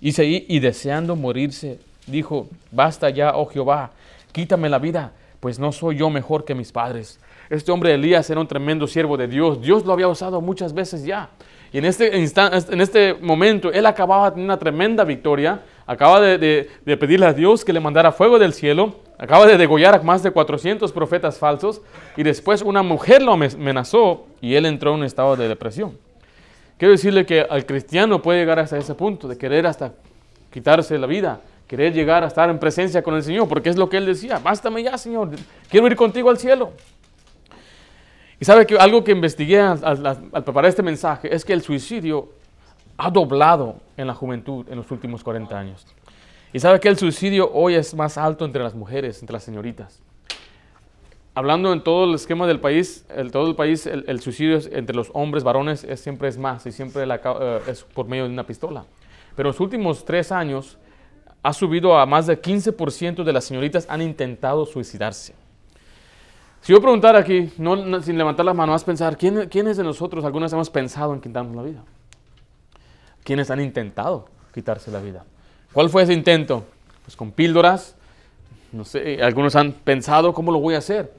[0.00, 3.92] Y, se, y deseando morirse, dijo, basta ya, oh Jehová,
[4.32, 7.18] quítame la vida, pues no soy yo mejor que mis padres.
[7.50, 9.60] Este hombre Elías era un tremendo siervo de Dios.
[9.60, 11.30] Dios lo había usado muchas veces ya.
[11.72, 16.68] Y en este, en este momento él acababa de tener una tremenda victoria, acaba de,
[16.84, 20.30] pedirle a Dios que le mandara fuego del cielo, acaba de degollar a más de
[20.30, 21.80] 400 profetas falsos
[22.16, 25.96] y después una mujer lo amenazó y él entró en un estado de depresión.
[26.78, 29.92] Quiero decirle que al cristiano puede llegar hasta ese punto de querer hasta
[30.50, 33.88] quitarse la vida, querer llegar a estar en presencia con el Señor, porque es lo
[33.88, 35.30] que él decía, bástame ya Señor,
[35.68, 36.72] quiero ir contigo al cielo.
[38.40, 42.30] Y sabe que algo que investigué al, preparar este mensaje es que el suicidio
[42.96, 45.86] ha doblado en la juventud en los últimos 40 años.
[46.54, 50.00] Y sabe que el suicidio hoy es más alto entre las mujeres, entre las señoritas.
[51.34, 55.10] Hablando en todo el esquema del país, el, todo el país, el, suicidio entre los
[55.14, 58.84] hombres varones es, siempre es más y siempre eh, es por medio de una pistola.
[59.34, 60.78] Pero en los últimos tres años
[61.42, 65.34] ha subido a más del 15% de las señoritas han intentado suicidarse.
[66.60, 70.52] Si yo preguntar aquí, no, sin levantar las manos, pensar, ¿quién, ¿quiénes de nosotros algunas
[70.52, 71.82] hemos pensado en quitarnos la vida?
[73.24, 75.24] ¿Quiénes han intentado quitarse la vida?
[75.74, 76.64] ¿Cuál fue ese intento?
[77.04, 77.96] Pues con píldoras,
[78.70, 81.12] no sé, algunos han pensado, ¿cómo lo voy a hacer?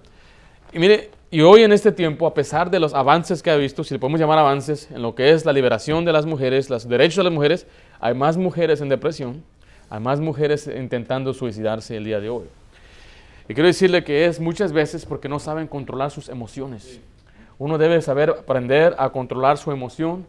[0.72, 3.84] Y mire, y hoy en este tiempo, a pesar de los avances que ha visto,
[3.84, 6.88] si le podemos llamar avances, en lo que es la liberación de las mujeres, los
[6.88, 7.68] derechos de las mujeres,
[8.00, 9.44] hay más mujeres en depresión,
[9.90, 12.46] hay más mujeres intentando suicidarse el día de hoy.
[13.50, 17.02] Y quiero decirle que es muchas veces porque no saben controlar sus emociones.
[17.60, 20.26] Uno debe saber aprender a controlar su emoción.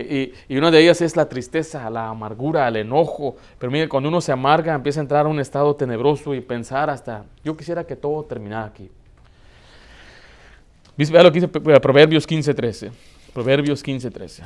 [0.00, 3.36] Y, una de ellas es la tristeza, la amargura, el enojo.
[3.58, 6.88] Pero mire, cuando uno se amarga, empieza a entrar a un estado tenebroso y pensar
[6.88, 8.90] hasta, yo quisiera que todo terminara aquí.
[10.96, 12.90] Vea lo que dice Proverbios 15.13.
[13.32, 14.42] Proverbios 15.13.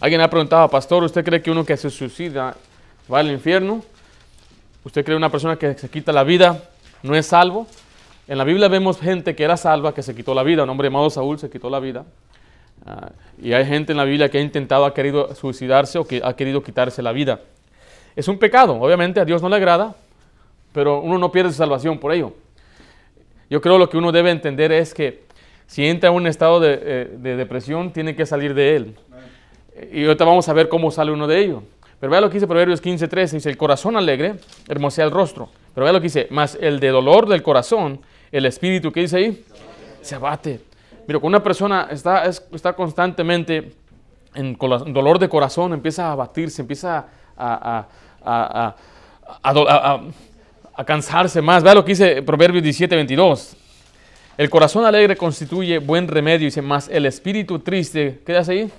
[0.00, 2.56] Alguien ha preguntado, pastor, ¿usted cree que uno que se suicida
[3.12, 3.84] va al infierno?
[4.82, 6.70] ¿Usted cree que una persona que se quita la vida
[7.02, 7.66] no es salvo?
[8.30, 10.62] En la Biblia vemos gente que era salva, que se quitó la vida.
[10.62, 12.04] Un hombre llamado Saúl se quitó la vida.
[12.86, 13.10] Ah,
[13.42, 16.34] y hay gente en la Biblia que ha intentado, ha querido suicidarse o que ha
[16.34, 17.40] querido quitarse la vida.
[18.14, 19.96] Es un pecado, obviamente a Dios no le agrada,
[20.72, 22.32] pero uno no pierde su salvación por ello.
[23.50, 25.24] Yo creo lo que uno debe entender es que
[25.66, 28.94] si entra en un estado de, eh, de depresión, tiene que salir de él.
[29.90, 31.64] Y ahorita vamos a ver cómo sale uno de ellos.
[31.98, 33.36] Pero vea lo que dice Proverbios 15, 13.
[33.38, 34.36] Dice, el corazón alegre
[34.68, 35.48] hermosea el rostro.
[35.74, 38.00] Pero vea lo que dice, más el de dolor del corazón,
[38.32, 39.44] el espíritu, ¿qué dice ahí?
[40.02, 40.60] Se abate.
[41.06, 43.72] Mira, cuando una persona está, está constantemente
[44.34, 47.06] en dolor de corazón, empieza a abatirse, empieza
[47.36, 47.86] a,
[48.22, 48.76] a,
[50.84, 51.62] cansarse más.
[51.62, 53.56] Vea lo que dice Proverbios 17, 22.
[54.38, 58.72] El corazón alegre constituye buen remedio, dice, más el espíritu triste, ¿qué hace ahí?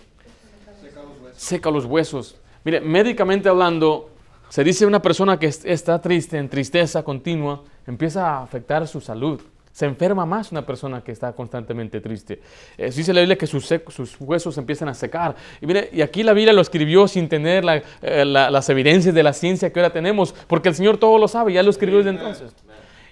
[1.41, 2.35] seca los huesos.
[2.63, 4.11] Mire, médicamente hablando,
[4.49, 9.41] se dice una persona que está triste, en tristeza continua, empieza a afectar su salud.
[9.71, 12.41] Se enferma más una persona que está constantemente triste.
[12.77, 15.35] Eh, dice la Biblia que sus, sus, huesos empiezan a secar.
[15.61, 17.63] Y mire, y aquí la Biblia lo escribió sin tener
[18.01, 21.53] eh, las evidencias de la ciencia que ahora tenemos, porque el Señor todo lo sabe,
[21.53, 22.53] ya lo escribió desde entonces.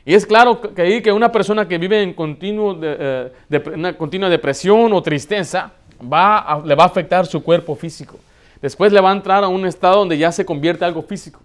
[0.05, 3.31] Y es claro que, que una persona que vive en eh,
[3.73, 8.17] una continua depresión o tristeza le va a afectar su cuerpo físico.
[8.61, 11.39] Después le va a entrar a un estado donde ya se convierte en algo físico.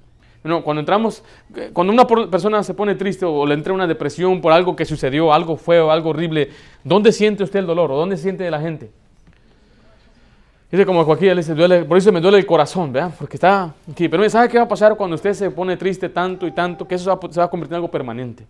[0.62, 1.24] Cuando entramos,
[1.72, 5.32] cuando una persona se pone triste o le entra una depresión por algo que sucedió,
[5.32, 6.50] algo feo, algo horrible,
[6.82, 8.90] ¿dónde siente usted el dolor o dónde siente la gente?
[10.70, 13.12] Dice como Joaquín, dice, duele, por eso me duele el corazón, ¿verdad?
[13.18, 14.08] Porque está aquí.
[14.08, 16.86] Pero ¿sabe qué va a pasar cuando usted se pone triste tanto y tanto?
[16.86, 18.44] Que eso se va a convertir en algo permanente.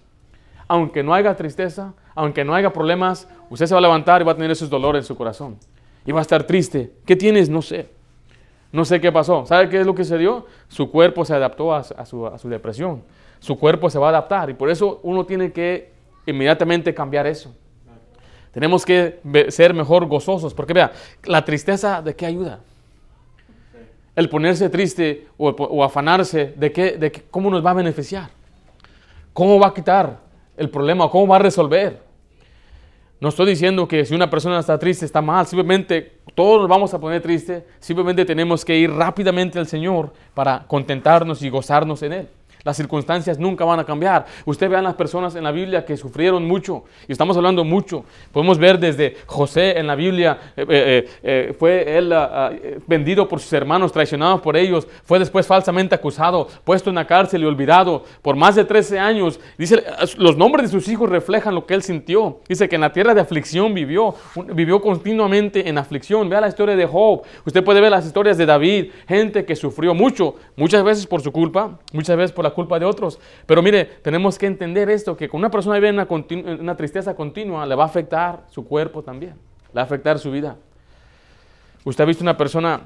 [0.66, 4.32] Aunque no haya tristeza, aunque no haya problemas, usted se va a levantar y va
[4.32, 5.58] a tener esos dolores en su corazón.
[6.06, 6.92] Y va a estar triste.
[7.04, 7.48] ¿Qué tienes?
[7.48, 7.88] No sé.
[8.74, 9.46] No sé qué pasó.
[9.46, 10.46] ¿Sabe qué es lo que se dio?
[10.66, 13.04] Su cuerpo se adaptó a, su, depresión.
[13.38, 15.92] Su cuerpo se va a adaptar y por eso uno tiene que
[16.26, 17.54] inmediatamente cambiar eso.
[18.50, 19.20] Tenemos que
[19.50, 20.90] ser mejor gozosos, porque vea,
[21.22, 22.58] la tristeza, ¿de qué ayuda?
[24.16, 28.28] El ponerse triste o, afanarse, ¿de qué, de ¿cómo nos va a beneficiar?
[29.32, 30.18] ¿Cómo va a quitar
[30.56, 31.08] el problema?
[31.08, 32.02] ¿Cómo va a resolver?
[33.20, 36.92] No estoy diciendo que si una persona está triste está mal, simplemente todos nos vamos
[36.94, 42.12] a poner triste, simplemente tenemos que ir rápidamente al Señor para contentarnos y gozarnos en
[42.12, 42.28] Él.
[42.64, 44.24] Las circunstancias nunca van a cambiar.
[44.46, 48.04] Usted vean las personas en la Biblia que sufrieron mucho, y estamos hablando mucho.
[48.32, 52.52] Podemos ver desde José en la Biblia, eh, eh, eh, fue él ah, ah,
[52.86, 57.42] vendido por sus hermanos, traicionado por ellos, fue después falsamente acusado, puesto en la cárcel
[57.42, 59.38] y olvidado por más de 13 años.
[59.58, 59.84] Dice,
[60.16, 62.40] los nombres de sus hijos reflejan lo que él sintió.
[62.48, 64.14] Dice que en la tierra de aflicción vivió,
[64.54, 66.28] vivió continuamente en aflicción.
[66.28, 67.22] Vea la historia de Job.
[67.44, 71.30] Usted puede ver las historias de David, gente que sufrió mucho, muchas veces por su
[71.30, 73.18] culpa, muchas veces por la culpa de otros.
[73.46, 77.66] Pero mire, tenemos que entender esto, que con una persona vive en una, tristeza continua,
[77.66, 79.34] le va a afectar su cuerpo también,
[79.68, 80.56] le va a afectar su vida.
[81.84, 82.80] ¿Usted ha visto una persona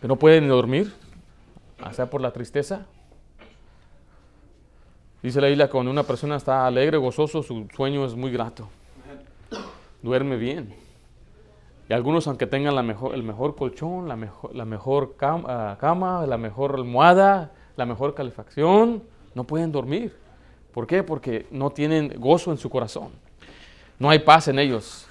[0.00, 0.92] que no puede ni dormir,
[1.92, 2.86] sea por la tristeza?
[5.22, 8.68] Dice la isla, cuando una persona está alegre, gozoso, su sueño es muy grato.
[10.02, 10.74] Duerme bien.
[11.88, 16.26] Y algunos, aunque tengan la mejor, el mejor colchón, la mejor, la mejor cama, cama,
[16.26, 19.02] la mejor almohada, la mejor calefacción,
[19.34, 20.14] no pueden dormir.
[20.72, 21.02] ¿Por qué?
[21.02, 23.10] Porque no tienen gozo en su corazón.
[23.98, 25.06] No hay paz en ellos.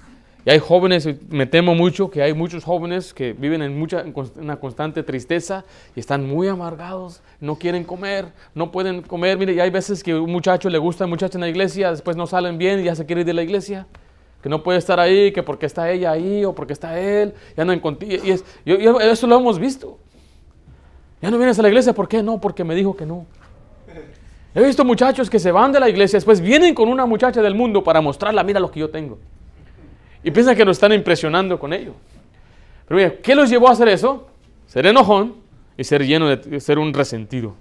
[0.45, 4.03] Y hay jóvenes, me temo mucho que hay muchos jóvenes que viven en mucha,
[4.35, 5.63] una constante tristeza
[5.95, 9.37] y están muy amargados, no quieren comer, no pueden comer.
[9.37, 12.17] Mire, y hay veces que un muchacho le gusta a muchacho en la iglesia, después
[12.17, 13.87] no salen bien y ya se quiere ir de la iglesia.
[14.41, 17.63] Que no puede estar ahí, que porque está ella ahí o porque está él, ya
[17.63, 17.73] no.
[17.73, 19.97] Y es, eso lo hemos visto.
[21.23, 22.21] Ya no vienes a la iglesia, ¿por qué?
[22.21, 23.25] No, porque me dijo que no.
[24.53, 27.55] He visto muchachos que se van de la iglesia, después vienen con una muchacha del
[27.55, 29.17] mundo para mostrarla, mira lo que yo tengo.
[30.21, 31.93] Y piensan que nos están impresionando con ello.
[32.85, 34.27] Pero mira, ¿qué los llevó a hacer eso?
[34.67, 35.35] Ser enojón
[35.77, 37.53] y ser lleno de ser un resentido.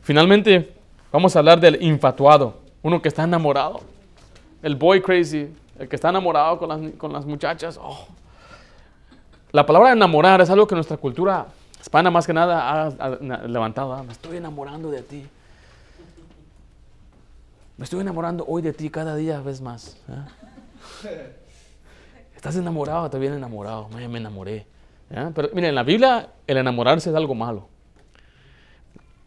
[0.00, 0.72] Finalmente,
[1.12, 3.80] vamos a hablar del infatuado, uno que está enamorado.
[4.62, 7.78] El boy crazy, el que está enamorado con las, con las muchachas.
[7.78, 8.06] Oh.
[9.52, 11.48] La palabra enamorar es algo que nuestra cultura
[11.80, 13.08] Hispana más que nada ha,
[13.46, 15.24] levantado, ah, me estoy enamorando de ti.
[17.76, 19.96] Me estoy enamorando hoy de ti cada día vez más.
[20.08, 20.26] ¿ah?
[22.34, 23.88] Estás enamorado, te viene enamorado.
[23.88, 24.66] Me, enamoré.
[25.08, 27.68] Pero miren, en la Biblia el enamorarse es algo malo.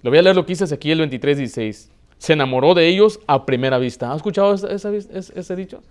[0.02, 1.92] Le voy a leer lo que dice aquí el 23, 16.
[2.18, 4.12] Se enamoró de ellos a primera vista.
[4.12, 5.82] ¿Has escuchado ese dicho?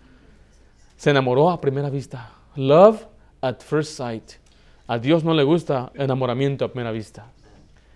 [0.97, 2.31] Se enamoró a primera vista.
[2.57, 3.07] Love
[3.41, 4.40] at first sight.
[4.91, 7.27] A Dios no le gusta enamoramiento a primera vista.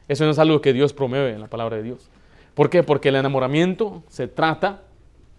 [0.06, 2.08] Eso no es algo que Dios promueve en la palabra de Dios.
[2.54, 2.84] ¿Por qué?
[2.84, 4.82] Porque el enamoramiento se trata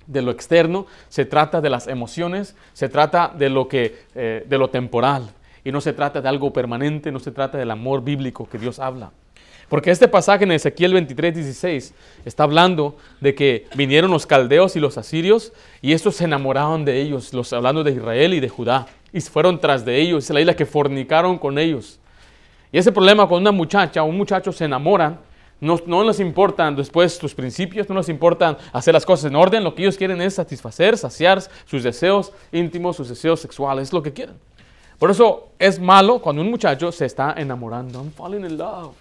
[0.05, 4.57] de lo externo, se trata de las emociones, se trata de lo, que, eh, de
[4.57, 5.29] lo temporal
[5.63, 8.77] y no se trata de algo permanente, no se trata del amor bíblico que Dios
[8.77, 9.13] habla.
[9.69, 11.93] Porque este pasaje en Ezequiel 23, 16
[12.25, 16.99] está hablando de que vinieron los caldeos y los asirios y estos se enamoraron de
[16.99, 20.25] ellos, los, hablando de Israel y de Judá y fueron tras de ellos.
[20.25, 21.97] Es la isla que fornicaron con ellos.
[22.69, 25.17] Y ese problema cuando una muchacha o un muchacho se enamoran,
[25.61, 29.63] no, no les importan después tus principios, no les importan hacer las cosas en orden,
[29.63, 34.03] lo que ellos quieren es satisfacer, saciar sus deseos íntimos, sus deseos sexuales, es lo
[34.03, 34.35] que quieren.
[34.99, 37.99] Por eso es malo cuando un muchacho se está enamorando.
[37.99, 38.95] I'm falling in love.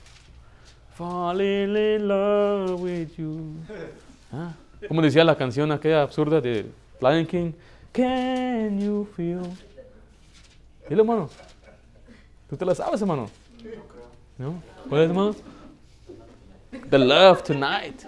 [0.95, 3.57] Falling in love with you.
[4.33, 4.53] ¿Ah?
[4.87, 6.67] Como decía la canción aquella absurda de
[7.01, 7.53] Lion King.
[7.93, 9.43] Can you feel?
[10.89, 11.29] Dile, hermano.
[12.49, 13.29] ¿Tú te la sabes, hermano?
[14.39, 14.63] ¿No?
[14.89, 15.35] ¿Cuál es, hermano?
[16.91, 18.03] The love tonight.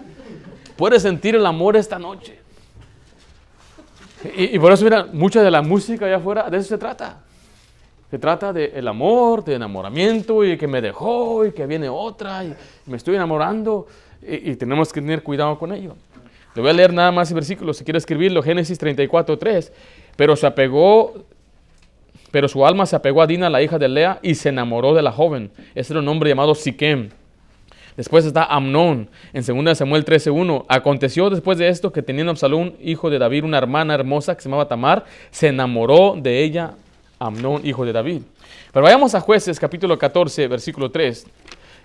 [0.75, 2.39] Puedes sentir el amor esta noche.
[4.35, 7.23] Y, y por eso, mira, mucha de la música allá afuera, de eso se trata.
[8.09, 12.55] Se trata del amor, de enamoramiento y que me dejó y que viene otra y
[12.85, 13.87] me estoy enamorando
[14.21, 15.95] y, y tenemos que tener cuidado con ello.
[16.55, 19.73] Le voy a leer nada más el versículo, si quiere escribirlo, Génesis 34, 3.
[20.15, 21.13] Pero se apegó,
[22.31, 25.01] pero su alma se apegó a Dina, la hija de Lea, y se enamoró de
[25.01, 25.51] la joven.
[25.75, 27.09] Ese era un hombre llamado Siquem.
[27.95, 30.65] Después está Amnón, en 2 Samuel 13:1.
[30.67, 34.49] Aconteció después de esto que teniendo Absalón, hijo de David, una hermana hermosa que se
[34.49, 36.75] llamaba Tamar, se enamoró de ella
[37.17, 38.21] Amnón, hijo de David.
[38.71, 41.25] Pero vayamos a Jueces, capítulo 14, versículo 3.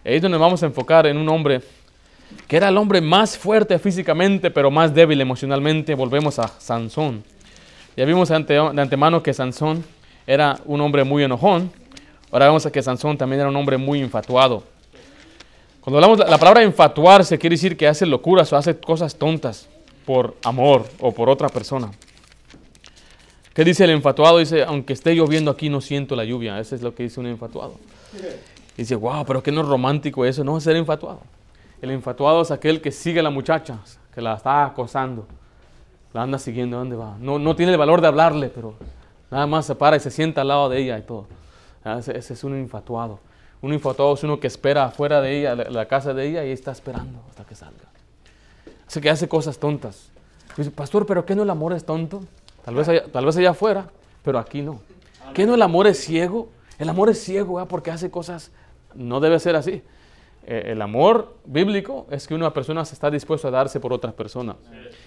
[0.04, 1.62] Ahí es donde vamos a enfocar en un hombre
[2.46, 5.94] que era el hombre más fuerte físicamente, pero más débil emocionalmente.
[5.94, 7.24] Volvemos a Sansón.
[7.96, 9.84] Ya vimos de antemano que Sansón
[10.26, 11.70] era un hombre muy enojón.
[12.30, 14.62] Ahora vemos que Sansón también era un hombre muy infatuado.
[15.80, 19.68] Cuando hablamos, la palabra infatuarse quiere decir que hace locuras o hace cosas tontas
[20.06, 21.90] por amor o por otra persona.
[23.52, 24.38] ¿Qué dice el infatuado?
[24.38, 26.58] Dice, aunque esté lloviendo aquí no siento la lluvia.
[26.58, 27.74] Eso es lo que dice un infatuado.
[28.76, 30.42] dice, wow, pero qué no es romántico eso.
[30.42, 31.20] No es ser infatuado.
[31.82, 33.78] El infatuado es aquel que sigue a la muchacha,
[34.14, 35.26] que la está acosando.
[36.14, 37.16] La anda siguiendo, ¿dónde va?
[37.18, 38.74] No, no tiene el valor de hablarle, pero
[39.32, 41.26] nada más se para y se sienta al lado de ella y todo.
[41.84, 43.18] Ah, ese, es un infatuado.
[43.62, 46.70] Un infatuado es uno que espera afuera de ella, la, casa de ella, y está
[46.70, 47.88] esperando hasta que salga.
[48.86, 50.10] Así que hace cosas tontas.
[50.56, 52.22] Dice, pastor, ¿pero qué no el amor es tonto?
[52.64, 53.86] Tal vez allá, tal vez allá afuera,
[54.22, 54.80] pero aquí no.
[55.32, 56.50] ¿Qué no el amor es ciego?
[56.78, 57.68] El amor es ciego ¿verdad?
[57.68, 58.50] porque hace cosas,
[58.94, 59.82] no debe ser así.
[60.44, 64.12] Eh, el amor bíblico es que una persona se está dispuesta a darse por otra
[64.12, 64.56] persona.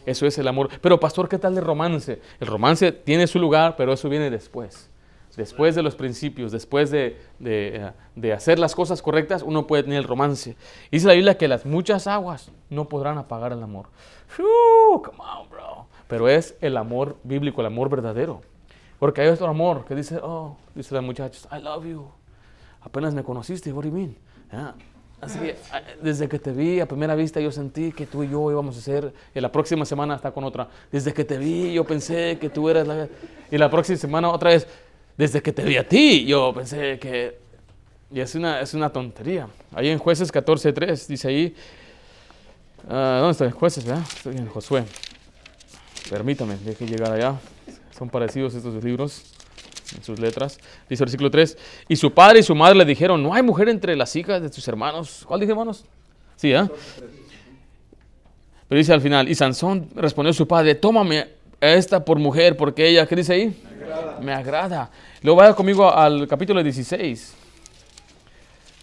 [0.06, 0.70] Eso es el amor.
[0.82, 2.22] Pero pastor, ¿qué tal el romance?
[2.40, 4.90] El romance tiene su lugar, pero eso viene después.
[5.36, 9.98] Después de los principios, después de, de, eh, hacer las cosas correctas, uno puede tener
[9.98, 10.56] el romance.
[10.90, 13.88] Dice la Biblia que las muchas aguas no podrán apagar el amor.
[16.08, 18.42] Pero es el amor bíblico, el amor verdadero.
[18.98, 22.08] Porque hay otro amor que dice, oh, dice la muchacha, I love you.
[22.82, 24.16] Apenas me conociste, what do you mean?
[24.52, 24.76] Yeah.
[25.34, 28.52] Que ah, desde que te vi a primera vista yo sentí que tú y yo
[28.52, 30.68] íbamos a ser, y la próxima semana está con otra.
[30.92, 33.08] Desde que te vi yo pensé que tú eras la...
[33.52, 34.68] Y la próxima semana otra vez,
[35.18, 37.40] desde que te vi a ti yo pensé que...
[38.12, 39.48] Y es una, es una tontería.
[39.74, 41.56] Ahí en jueces 14.3 dice ahí,
[42.88, 43.52] uh, ¿dónde está?
[43.52, 44.04] Jueces, ¿verdad?
[44.16, 44.86] Estoy en Josué.
[46.10, 47.36] Permítame, deje llegar allá.
[47.98, 49.35] Son parecidos estos libros
[49.94, 50.58] en sus letras.
[50.90, 51.58] Dice el versículo 3,
[51.90, 54.50] y su padre y su madre le dijeron, no hay mujer entre las hijas de
[54.50, 55.24] tus hermanos.
[55.28, 55.86] ¿Cuál dije, hermanos?
[56.36, 56.68] Sí, ¿eh?
[58.68, 61.28] Pero dice al final, y Sansón respondió a su padre, tómame
[61.62, 63.62] a esta por mujer, porque ella, ¿qué dice ahí?
[63.70, 64.20] Me agrada.
[64.22, 64.92] Me agrada.
[65.22, 67.36] Luego vaya conmigo al capítulo 16.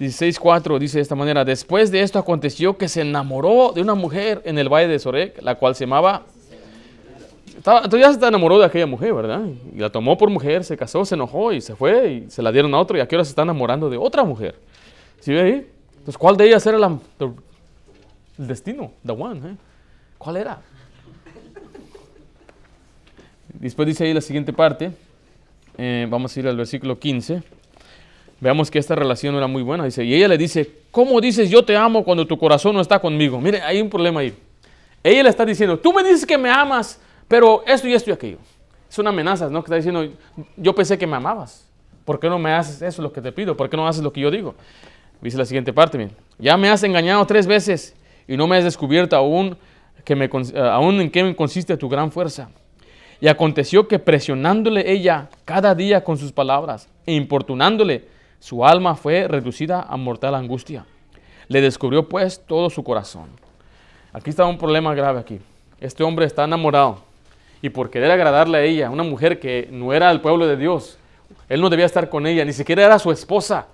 [0.01, 4.43] 16.4 dice de esta manera, después de esto aconteció que se enamoró de una mujer
[4.45, 6.27] en el valle de Sorek, la cual se llamaba
[7.63, 9.43] estaba, entonces ya se enamoró de aquella mujer, ¿verdad?
[9.73, 12.51] Y la tomó por mujer, se casó, se enojó y se fue y se la
[12.51, 14.57] dieron a otro y aquí ahora se está enamorando de otra mujer.
[15.21, 15.71] ¿Sí ve ahí?
[15.93, 16.99] Entonces, ¿cuál de ellas era el
[18.37, 18.91] destino?
[19.07, 19.57] The one, ¿eh?
[20.19, 20.61] ¿Cuál era?
[23.55, 24.91] Después dice ahí la siguiente parte,
[25.79, 27.45] eh, vamos a ir al versículo 15.
[28.41, 29.85] Veamos que esta relación era muy buena.
[29.85, 32.99] Dice, y ella le dice, ¿cómo dices yo te amo cuando tu corazón no está
[32.99, 33.41] conmigo?
[33.41, 34.35] Mire, hay un problema ahí.
[35.05, 38.13] Ella le está diciendo, tú me dices que me amas, pero esto y esto y
[38.13, 38.39] aquello.
[38.89, 39.63] Es una amenaza, ¿no?
[39.63, 40.07] Que está diciendo,
[40.57, 41.67] yo pensé que me amabas.
[42.05, 43.57] ¿Por qué no me haces eso lo que te pido?
[43.57, 44.55] ¿Por qué no haces lo que yo digo?
[45.21, 46.11] Dice la siguiente parte, bien.
[46.39, 47.95] Ya me has engañado tres veces
[48.27, 49.57] y no me has descubierto aún,
[50.05, 52.51] que me, aún en qué consiste tu gran fuerza.
[53.21, 58.09] Y aconteció que presionándole ella cada día con sus palabras e importunándole,
[58.41, 60.85] su alma fue reducida a mortal angustia.
[61.47, 63.29] Le descubrió pues todo su corazón.
[64.13, 65.39] Aquí está un problema grave aquí.
[65.81, 67.12] Este hombre está enamorado
[67.63, 70.99] y por querer agradarle a ella, una mujer que no era del pueblo de Dios,
[71.49, 73.69] él no debía estar con ella, ni siquiera era su esposa.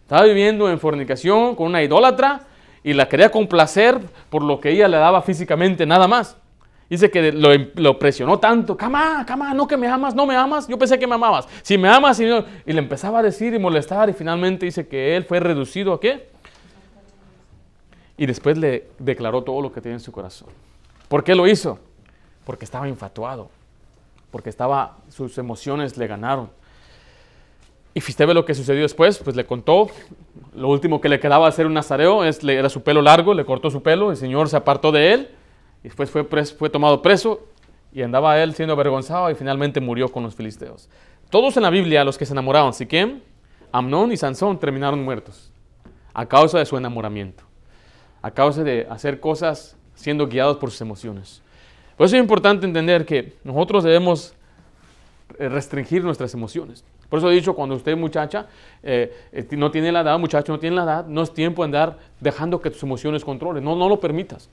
[0.00, 2.40] Estaba viviendo en fornicación con una idólatra
[2.82, 6.38] y la quería complacer por lo que ella le daba físicamente, nada más.
[6.88, 10.78] Dice que lo, presionó tanto, cama, cama, no que me amas, no me amas, yo
[10.78, 11.46] pensé que me amabas.
[11.62, 15.16] Si me amas, y, y le empezaba a decir y molestar y finalmente dice que
[15.16, 16.28] él fue reducido a qué?
[18.16, 20.48] Y después le declaró todo lo que tiene en su corazón.
[21.08, 21.78] ¿Por qué lo hizo?
[22.44, 23.50] Porque estaba infatuado,
[24.30, 26.50] porque estaba, sus emociones le ganaron.
[27.94, 29.88] Y ve lo que sucedió después, pues le contó,
[30.52, 33.70] lo último que le quedaba hacer un nazareo es, era su pelo largo, le cortó
[33.70, 35.30] su pelo, el Señor se apartó de él,
[35.84, 37.46] después fue, fue tomado preso,
[37.92, 40.88] y andaba él siendo avergonzado, y finalmente murió con los filisteos.
[41.30, 43.20] Todos en la Biblia, los que se enamoraron, Siquem,
[43.70, 45.52] Amnón y Sansón, terminaron muertos,
[46.12, 47.44] a causa de su enamoramiento,
[48.22, 51.43] a causa de hacer cosas siendo guiados por sus emociones.
[51.96, 54.34] Por eso es importante entender que nosotros debemos
[55.38, 56.84] eh, restringir nuestras emociones.
[57.08, 58.46] Por eso he dicho, cuando usted muchacha
[58.82, 61.66] eh, eh, no tiene la edad, muchacho no tiene la edad, no es tiempo de
[61.66, 63.62] andar dejando que tus emociones controlen.
[63.62, 64.48] No, no lo permitas.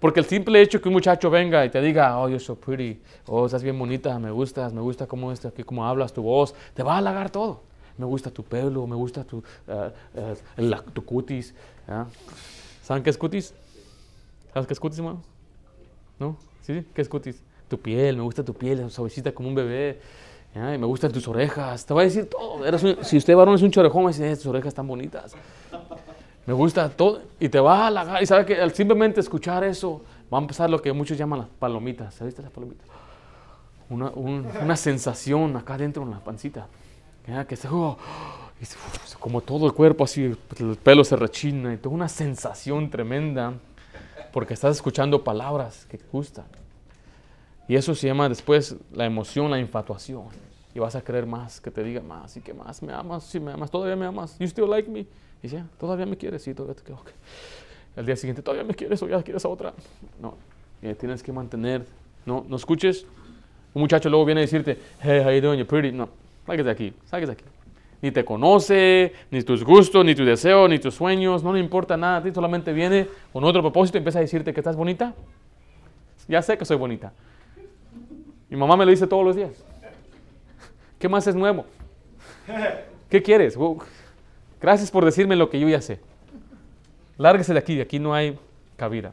[0.00, 3.00] Porque el simple hecho que un muchacho venga y te diga, oh, you're so pretty,
[3.26, 6.82] oh, estás bien bonita, me gustas, me gusta cómo, estás, cómo hablas, tu voz, te
[6.82, 7.62] va a halagar todo.
[7.96, 9.42] Me gusta tu pelo, me gusta tu,
[10.92, 11.54] tu cutis.
[12.82, 13.54] ¿Saben qué es cutis?
[14.52, 15.35] ¿Sabes qué es cutis, hermano?
[16.18, 16.36] ¿No?
[16.62, 16.84] ¿Sí?
[16.94, 17.42] ¿Qué es cutis?
[17.68, 20.00] Tu piel, me gusta tu piel, suavecita como un bebé.
[20.54, 21.84] me gustan tus orejas.
[21.84, 22.62] Te va a decir todo.
[23.02, 25.34] si usted varón es un chorejón, me dice, tus orejas están bonitas.
[26.46, 27.22] Me gusta todo.
[27.40, 28.22] Y te va a halagar.
[28.22, 30.02] Y sabe que al simplemente escuchar eso,
[30.32, 32.14] va a empezar lo que muchos llaman las palomitas.
[32.14, 32.86] ¿Sabes las palomitas?
[33.88, 36.68] Una, una sensación acá dentro en la pancita.
[37.48, 37.96] Que se, oh,
[39.18, 43.54] como todo el cuerpo así, el pelo se rechina y toda una sensación tremenda
[44.36, 46.44] porque estás escuchando palabras que te gustan.
[47.66, 50.24] Y eso se llama después la emoción, la infatuación.
[50.74, 52.82] Y vas a querer más, que te diga más y que más.
[52.82, 54.38] Me amas, sí me amas, todavía me amas.
[54.38, 55.00] You still like me.
[55.00, 55.08] Y
[55.44, 57.00] dice, todavía me quieres, sí, todavía te quiero.
[57.96, 59.72] El día siguiente, todavía me quieres o ya quieres a otra.
[60.20, 60.34] No,
[60.82, 61.86] y tienes que mantener.
[62.26, 63.06] No, no escuches.
[63.72, 65.96] Un muchacho luego viene a decirte, hey, how you doing, you're pretty.
[65.96, 66.10] No,
[66.44, 67.55] sáquese de aquí, sáquese de aquí
[68.02, 71.96] ni te conoce, ni tus gustos, ni tu deseo, ni tus sueños, no le importa
[71.96, 75.14] nada a ti, solamente viene con otro propósito y empieza a decirte que estás bonita.
[76.28, 77.12] Ya sé que soy bonita.
[78.48, 79.64] Mi mamá me lo dice todos los días.
[80.98, 81.66] ¿Qué más es nuevo?
[83.08, 83.58] ¿Qué quieres?
[84.60, 86.00] gracias por decirme lo que yo ya sé.
[87.18, 88.38] Lárguese de aquí, de aquí no hay
[88.76, 89.12] cabida.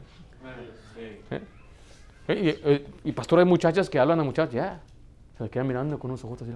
[2.28, 2.86] ¿Eh?
[3.04, 4.80] Y, pastor, hay muchachas que hablan a muchachas, ya.
[5.36, 6.52] Se le quedan mirando con unos ojos así.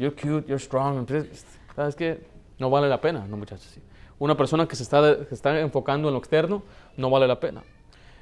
[0.00, 1.06] You're cute, you're strong.
[1.76, 2.18] ¿sabes qué?
[2.58, 3.78] No vale la pena, no muchachos.
[4.18, 6.62] Una persona que se está, está enfocando en lo externo,
[6.96, 7.62] no vale la pena.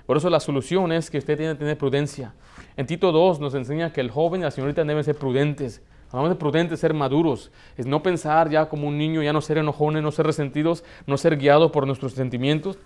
[0.05, 2.35] Por eso la solución es que usted tiene que tener prudencia.
[2.77, 5.83] En Tito 2 nos enseña que el joven y la señorita deben ser prudentes.
[6.11, 7.51] Hablamos de prudentes, ser maduros.
[7.77, 11.19] Es no pensar ya como un niño, ya no ser enojones, no ser resentidos, no
[11.19, 12.79] ser guiados por nuestros sentimientos,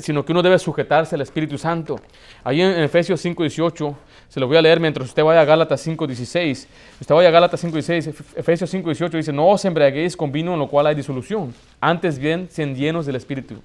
[0.00, 2.00] sino que uno debe sujetarse al Espíritu Santo.
[2.42, 3.94] Ahí en Efesios 5.18,
[4.28, 6.66] se lo voy a leer mientras usted vaya a Gálatas 5.16.
[7.00, 10.68] Usted vaya a Gálatas 5.16, Efesios 5.18 dice, no os embriaguéis con vino en lo
[10.68, 13.56] cual hay disolución, antes bien sean llenos del Espíritu.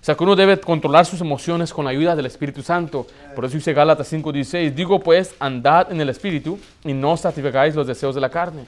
[0.00, 3.06] O sea que uno debe controlar sus emociones con la ayuda del Espíritu Santo.
[3.34, 7.86] Por eso dice Gálatas 5:16, digo pues, andad en el Espíritu y no satisfagáis los
[7.86, 8.64] deseos de la carne.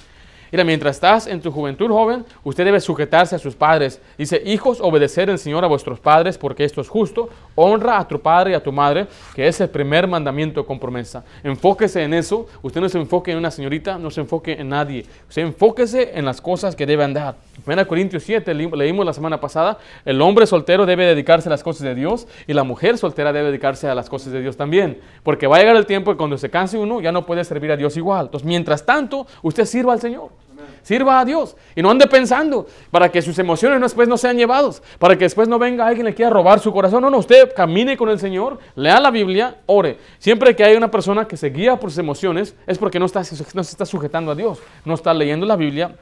[0.52, 4.02] Mira, mientras estás en tu juventud joven, usted debe sujetarse a sus padres.
[4.18, 7.30] Dice, hijos, obedecer el Señor a vuestros padres, porque esto es justo.
[7.54, 11.24] Honra a tu padre y a tu madre, que es el primer mandamiento con promesa.
[11.42, 12.46] Enfóquese en eso.
[12.60, 15.06] Usted no se enfoque en una señorita, no se enfoque en nadie.
[15.26, 17.36] Usted enfóquese en las cosas que debe andar.
[17.66, 21.82] 1 Corintios 7, leímos la semana pasada, el hombre soltero debe dedicarse a las cosas
[21.82, 25.00] de Dios y la mujer soltera debe dedicarse a las cosas de Dios también.
[25.22, 27.72] Porque va a llegar el tiempo que cuando se canse uno ya no puede servir
[27.72, 28.26] a Dios igual.
[28.26, 30.41] Entonces, mientras tanto, usted sirva al Señor.
[30.82, 34.82] Sirva a Dios y no ande pensando para que sus emociones después no sean llevados,
[34.98, 37.02] para que después no venga alguien le quiera robar su corazón.
[37.02, 39.98] No, no, usted camine con el Señor, lea la Biblia, ore.
[40.18, 43.20] Siempre que hay una persona que se guía por sus emociones es porque no, está,
[43.54, 45.94] no se está sujetando a Dios, no está leyendo la Biblia,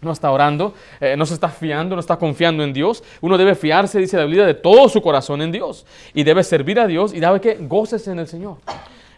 [0.00, 3.02] no está orando, eh, no se está fiando, no está confiando en Dios.
[3.20, 6.78] Uno debe fiarse, dice la Biblia, de todo su corazón en Dios y debe servir
[6.78, 8.58] a Dios y debe que goces en el Señor.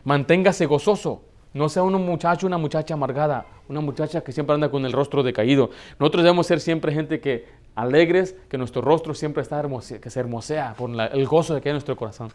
[0.04, 1.22] Manténgase gozoso.
[1.54, 5.22] No sea un muchacho, una muchacha amargada, una muchacha que siempre anda con el rostro
[5.22, 5.70] decaído.
[5.98, 9.62] Nosotros debemos ser siempre gente que alegres, que nuestro rostro siempre está
[10.00, 12.30] que se hermosea por el gozo de que hay en nuestro corazón.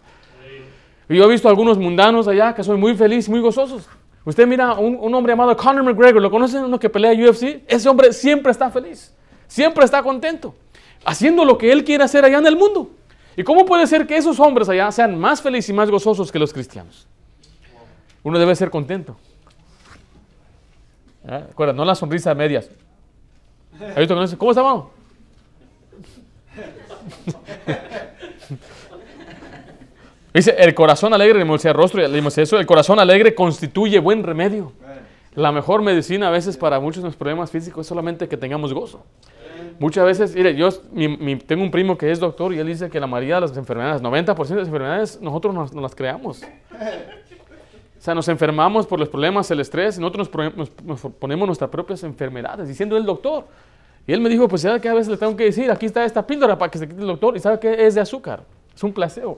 [1.09, 3.87] Y yo he visto algunos mundanos allá que son muy felices, muy gozosos.
[4.25, 6.63] Usted mira un, un hombre llamado Conor McGregor, ¿lo conocen?
[6.63, 7.63] Uno que pelea UFC.
[7.67, 9.13] Ese hombre siempre está feliz,
[9.47, 10.55] siempre está contento,
[11.03, 12.89] haciendo lo que él quiere hacer allá en el mundo.
[13.35, 16.39] ¿Y cómo puede ser que esos hombres allá sean más felices y más gozosos que
[16.39, 17.07] los cristianos?
[18.23, 19.17] Uno debe ser contento.
[21.27, 21.45] ¿Eh?
[21.73, 22.69] no la sonrisa de medias.
[24.37, 24.87] ¿Cómo estamos?
[30.33, 34.73] Dice, el corazón alegre, el rostro, eso, el corazón alegre constituye buen remedio.
[35.35, 38.73] La mejor medicina a veces para muchos de los problemas físicos es solamente que tengamos
[38.73, 39.03] gozo.
[39.79, 43.07] Muchas veces, mire, yo tengo un primo que es doctor y él dice que la
[43.07, 46.41] mayoría de las enfermedades, 90% de las enfermedades, nosotros nos las creamos.
[48.03, 52.67] O sea, nos enfermamos por los problemas, el estrés, nosotros nos, ponemos nuestras propias enfermedades,
[52.67, 53.45] diciendo el doctor.
[54.05, 55.71] Y él me dijo, pues ¿sabe qué a veces le tengo que decir?
[55.71, 57.37] Aquí está esta píldora para que se quite el doctor.
[57.37, 57.87] ¿Y sabe qué?
[57.87, 58.43] Es de azúcar.
[58.75, 59.37] Es un placebo.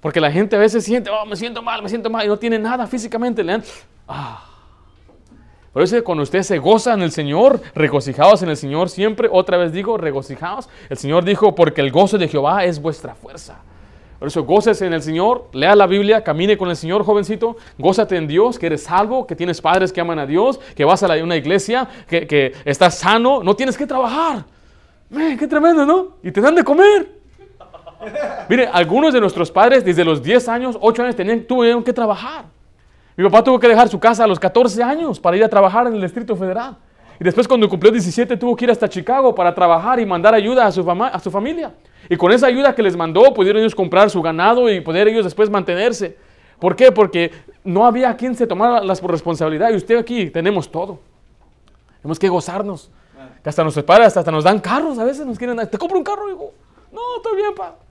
[0.00, 2.36] Porque la gente a veces siente, oh, me siento mal, me siento mal, y no
[2.36, 3.44] tiene nada físicamente.
[3.44, 3.62] Le dan,
[4.08, 4.44] ah.
[5.72, 9.56] Por eso cuando usted se goza en el Señor, regocijados en el Señor siempre, otra
[9.56, 10.68] vez digo, regocijados.
[10.90, 13.62] El Señor dijo, porque el gozo de Jehová es vuestra fuerza.
[14.18, 18.16] Por eso gócese en el Señor, lea la Biblia, camine con el Señor, jovencito, gózate
[18.16, 21.08] en Dios, que eres salvo, que tienes padres que aman a Dios, que vas a
[21.08, 24.44] la- una iglesia, que, que estás sano, no tienes que trabajar.
[25.10, 26.16] Man, qué tremendo, ¿no?
[26.22, 27.12] Y te dan de comer.
[28.48, 32.44] Mire, algunos de nuestros padres desde los 10 años, 8 años tenían, tuvieron que trabajar.
[33.16, 35.86] Mi papá tuvo que dejar su casa a los 14 años para ir a trabajar
[35.86, 36.76] en el Distrito Federal.
[37.20, 40.66] Y después cuando cumplió 17 tuvo que ir hasta Chicago para trabajar y mandar ayuda
[40.66, 41.72] a su, a su familia.
[42.08, 45.24] Y con esa ayuda que les mandó pudieron ellos comprar su ganado y poder ellos
[45.24, 46.16] después mantenerse.
[46.58, 46.92] ¿Por qué?
[46.92, 47.30] Porque
[47.64, 49.74] no había quien se tomara las responsabilidades.
[49.74, 50.98] Y usted aquí tenemos todo.
[52.02, 52.90] Tenemos que gozarnos.
[53.42, 54.98] Que hasta nuestros padres hasta nos dan carros.
[54.98, 55.66] A veces nos quieren dar.
[55.66, 56.30] ¿Te compro un carro?
[56.30, 56.52] hijo?
[56.92, 57.76] No, estoy bien, pa.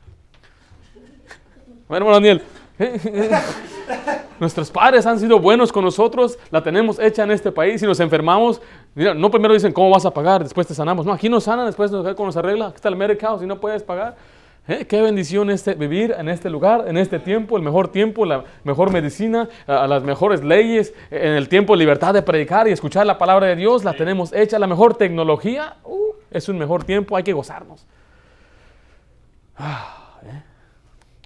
[1.88, 2.42] Bueno, hermano Daniel.
[4.40, 8.00] Nuestros padres han sido buenos con nosotros, la tenemos hecha en este país y nos
[8.00, 8.62] enfermamos.
[8.96, 11.06] Mira, no primero dicen cómo vas a pagar, después te sanamos.
[11.06, 12.68] No, aquí nos sanan, después nos nos arregla.
[12.68, 14.16] Aquí está el mercado, si no puedes pagar.
[14.68, 14.86] ¿Eh?
[14.86, 18.94] Qué bendición este, vivir en este lugar, en este tiempo, el mejor tiempo, la mejor
[18.94, 23.06] medicina, a, a las mejores leyes, en el tiempo de libertad de predicar y escuchar
[23.06, 25.76] la palabra de Dios, la tenemos hecha, la mejor tecnología.
[25.84, 27.86] Uh, es un mejor tiempo, hay que gozarnos.
[29.58, 30.03] Ah, ¿eh?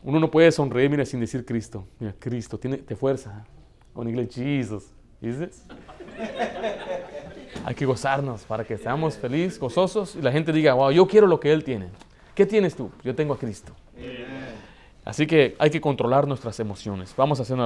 [0.08, 1.86] Uno no puede sonreír, mira, sin decir Cristo.
[1.99, 3.45] Mira, Cristo, tiene, te fuerza.
[3.93, 4.86] Only Jesus.
[5.22, 5.66] Is this?
[7.66, 11.28] Hay que gozarnos para que seamos felices, gozosos y la gente diga, wow, yo quiero
[11.28, 11.89] lo que Él tiene.
[12.34, 12.89] ¿Qué tienes tú?
[13.03, 13.74] Yo tengo a Cristo.
[15.03, 17.14] Así que hay que controlar nuestras emociones.
[17.18, 17.66] Vamos a hacer una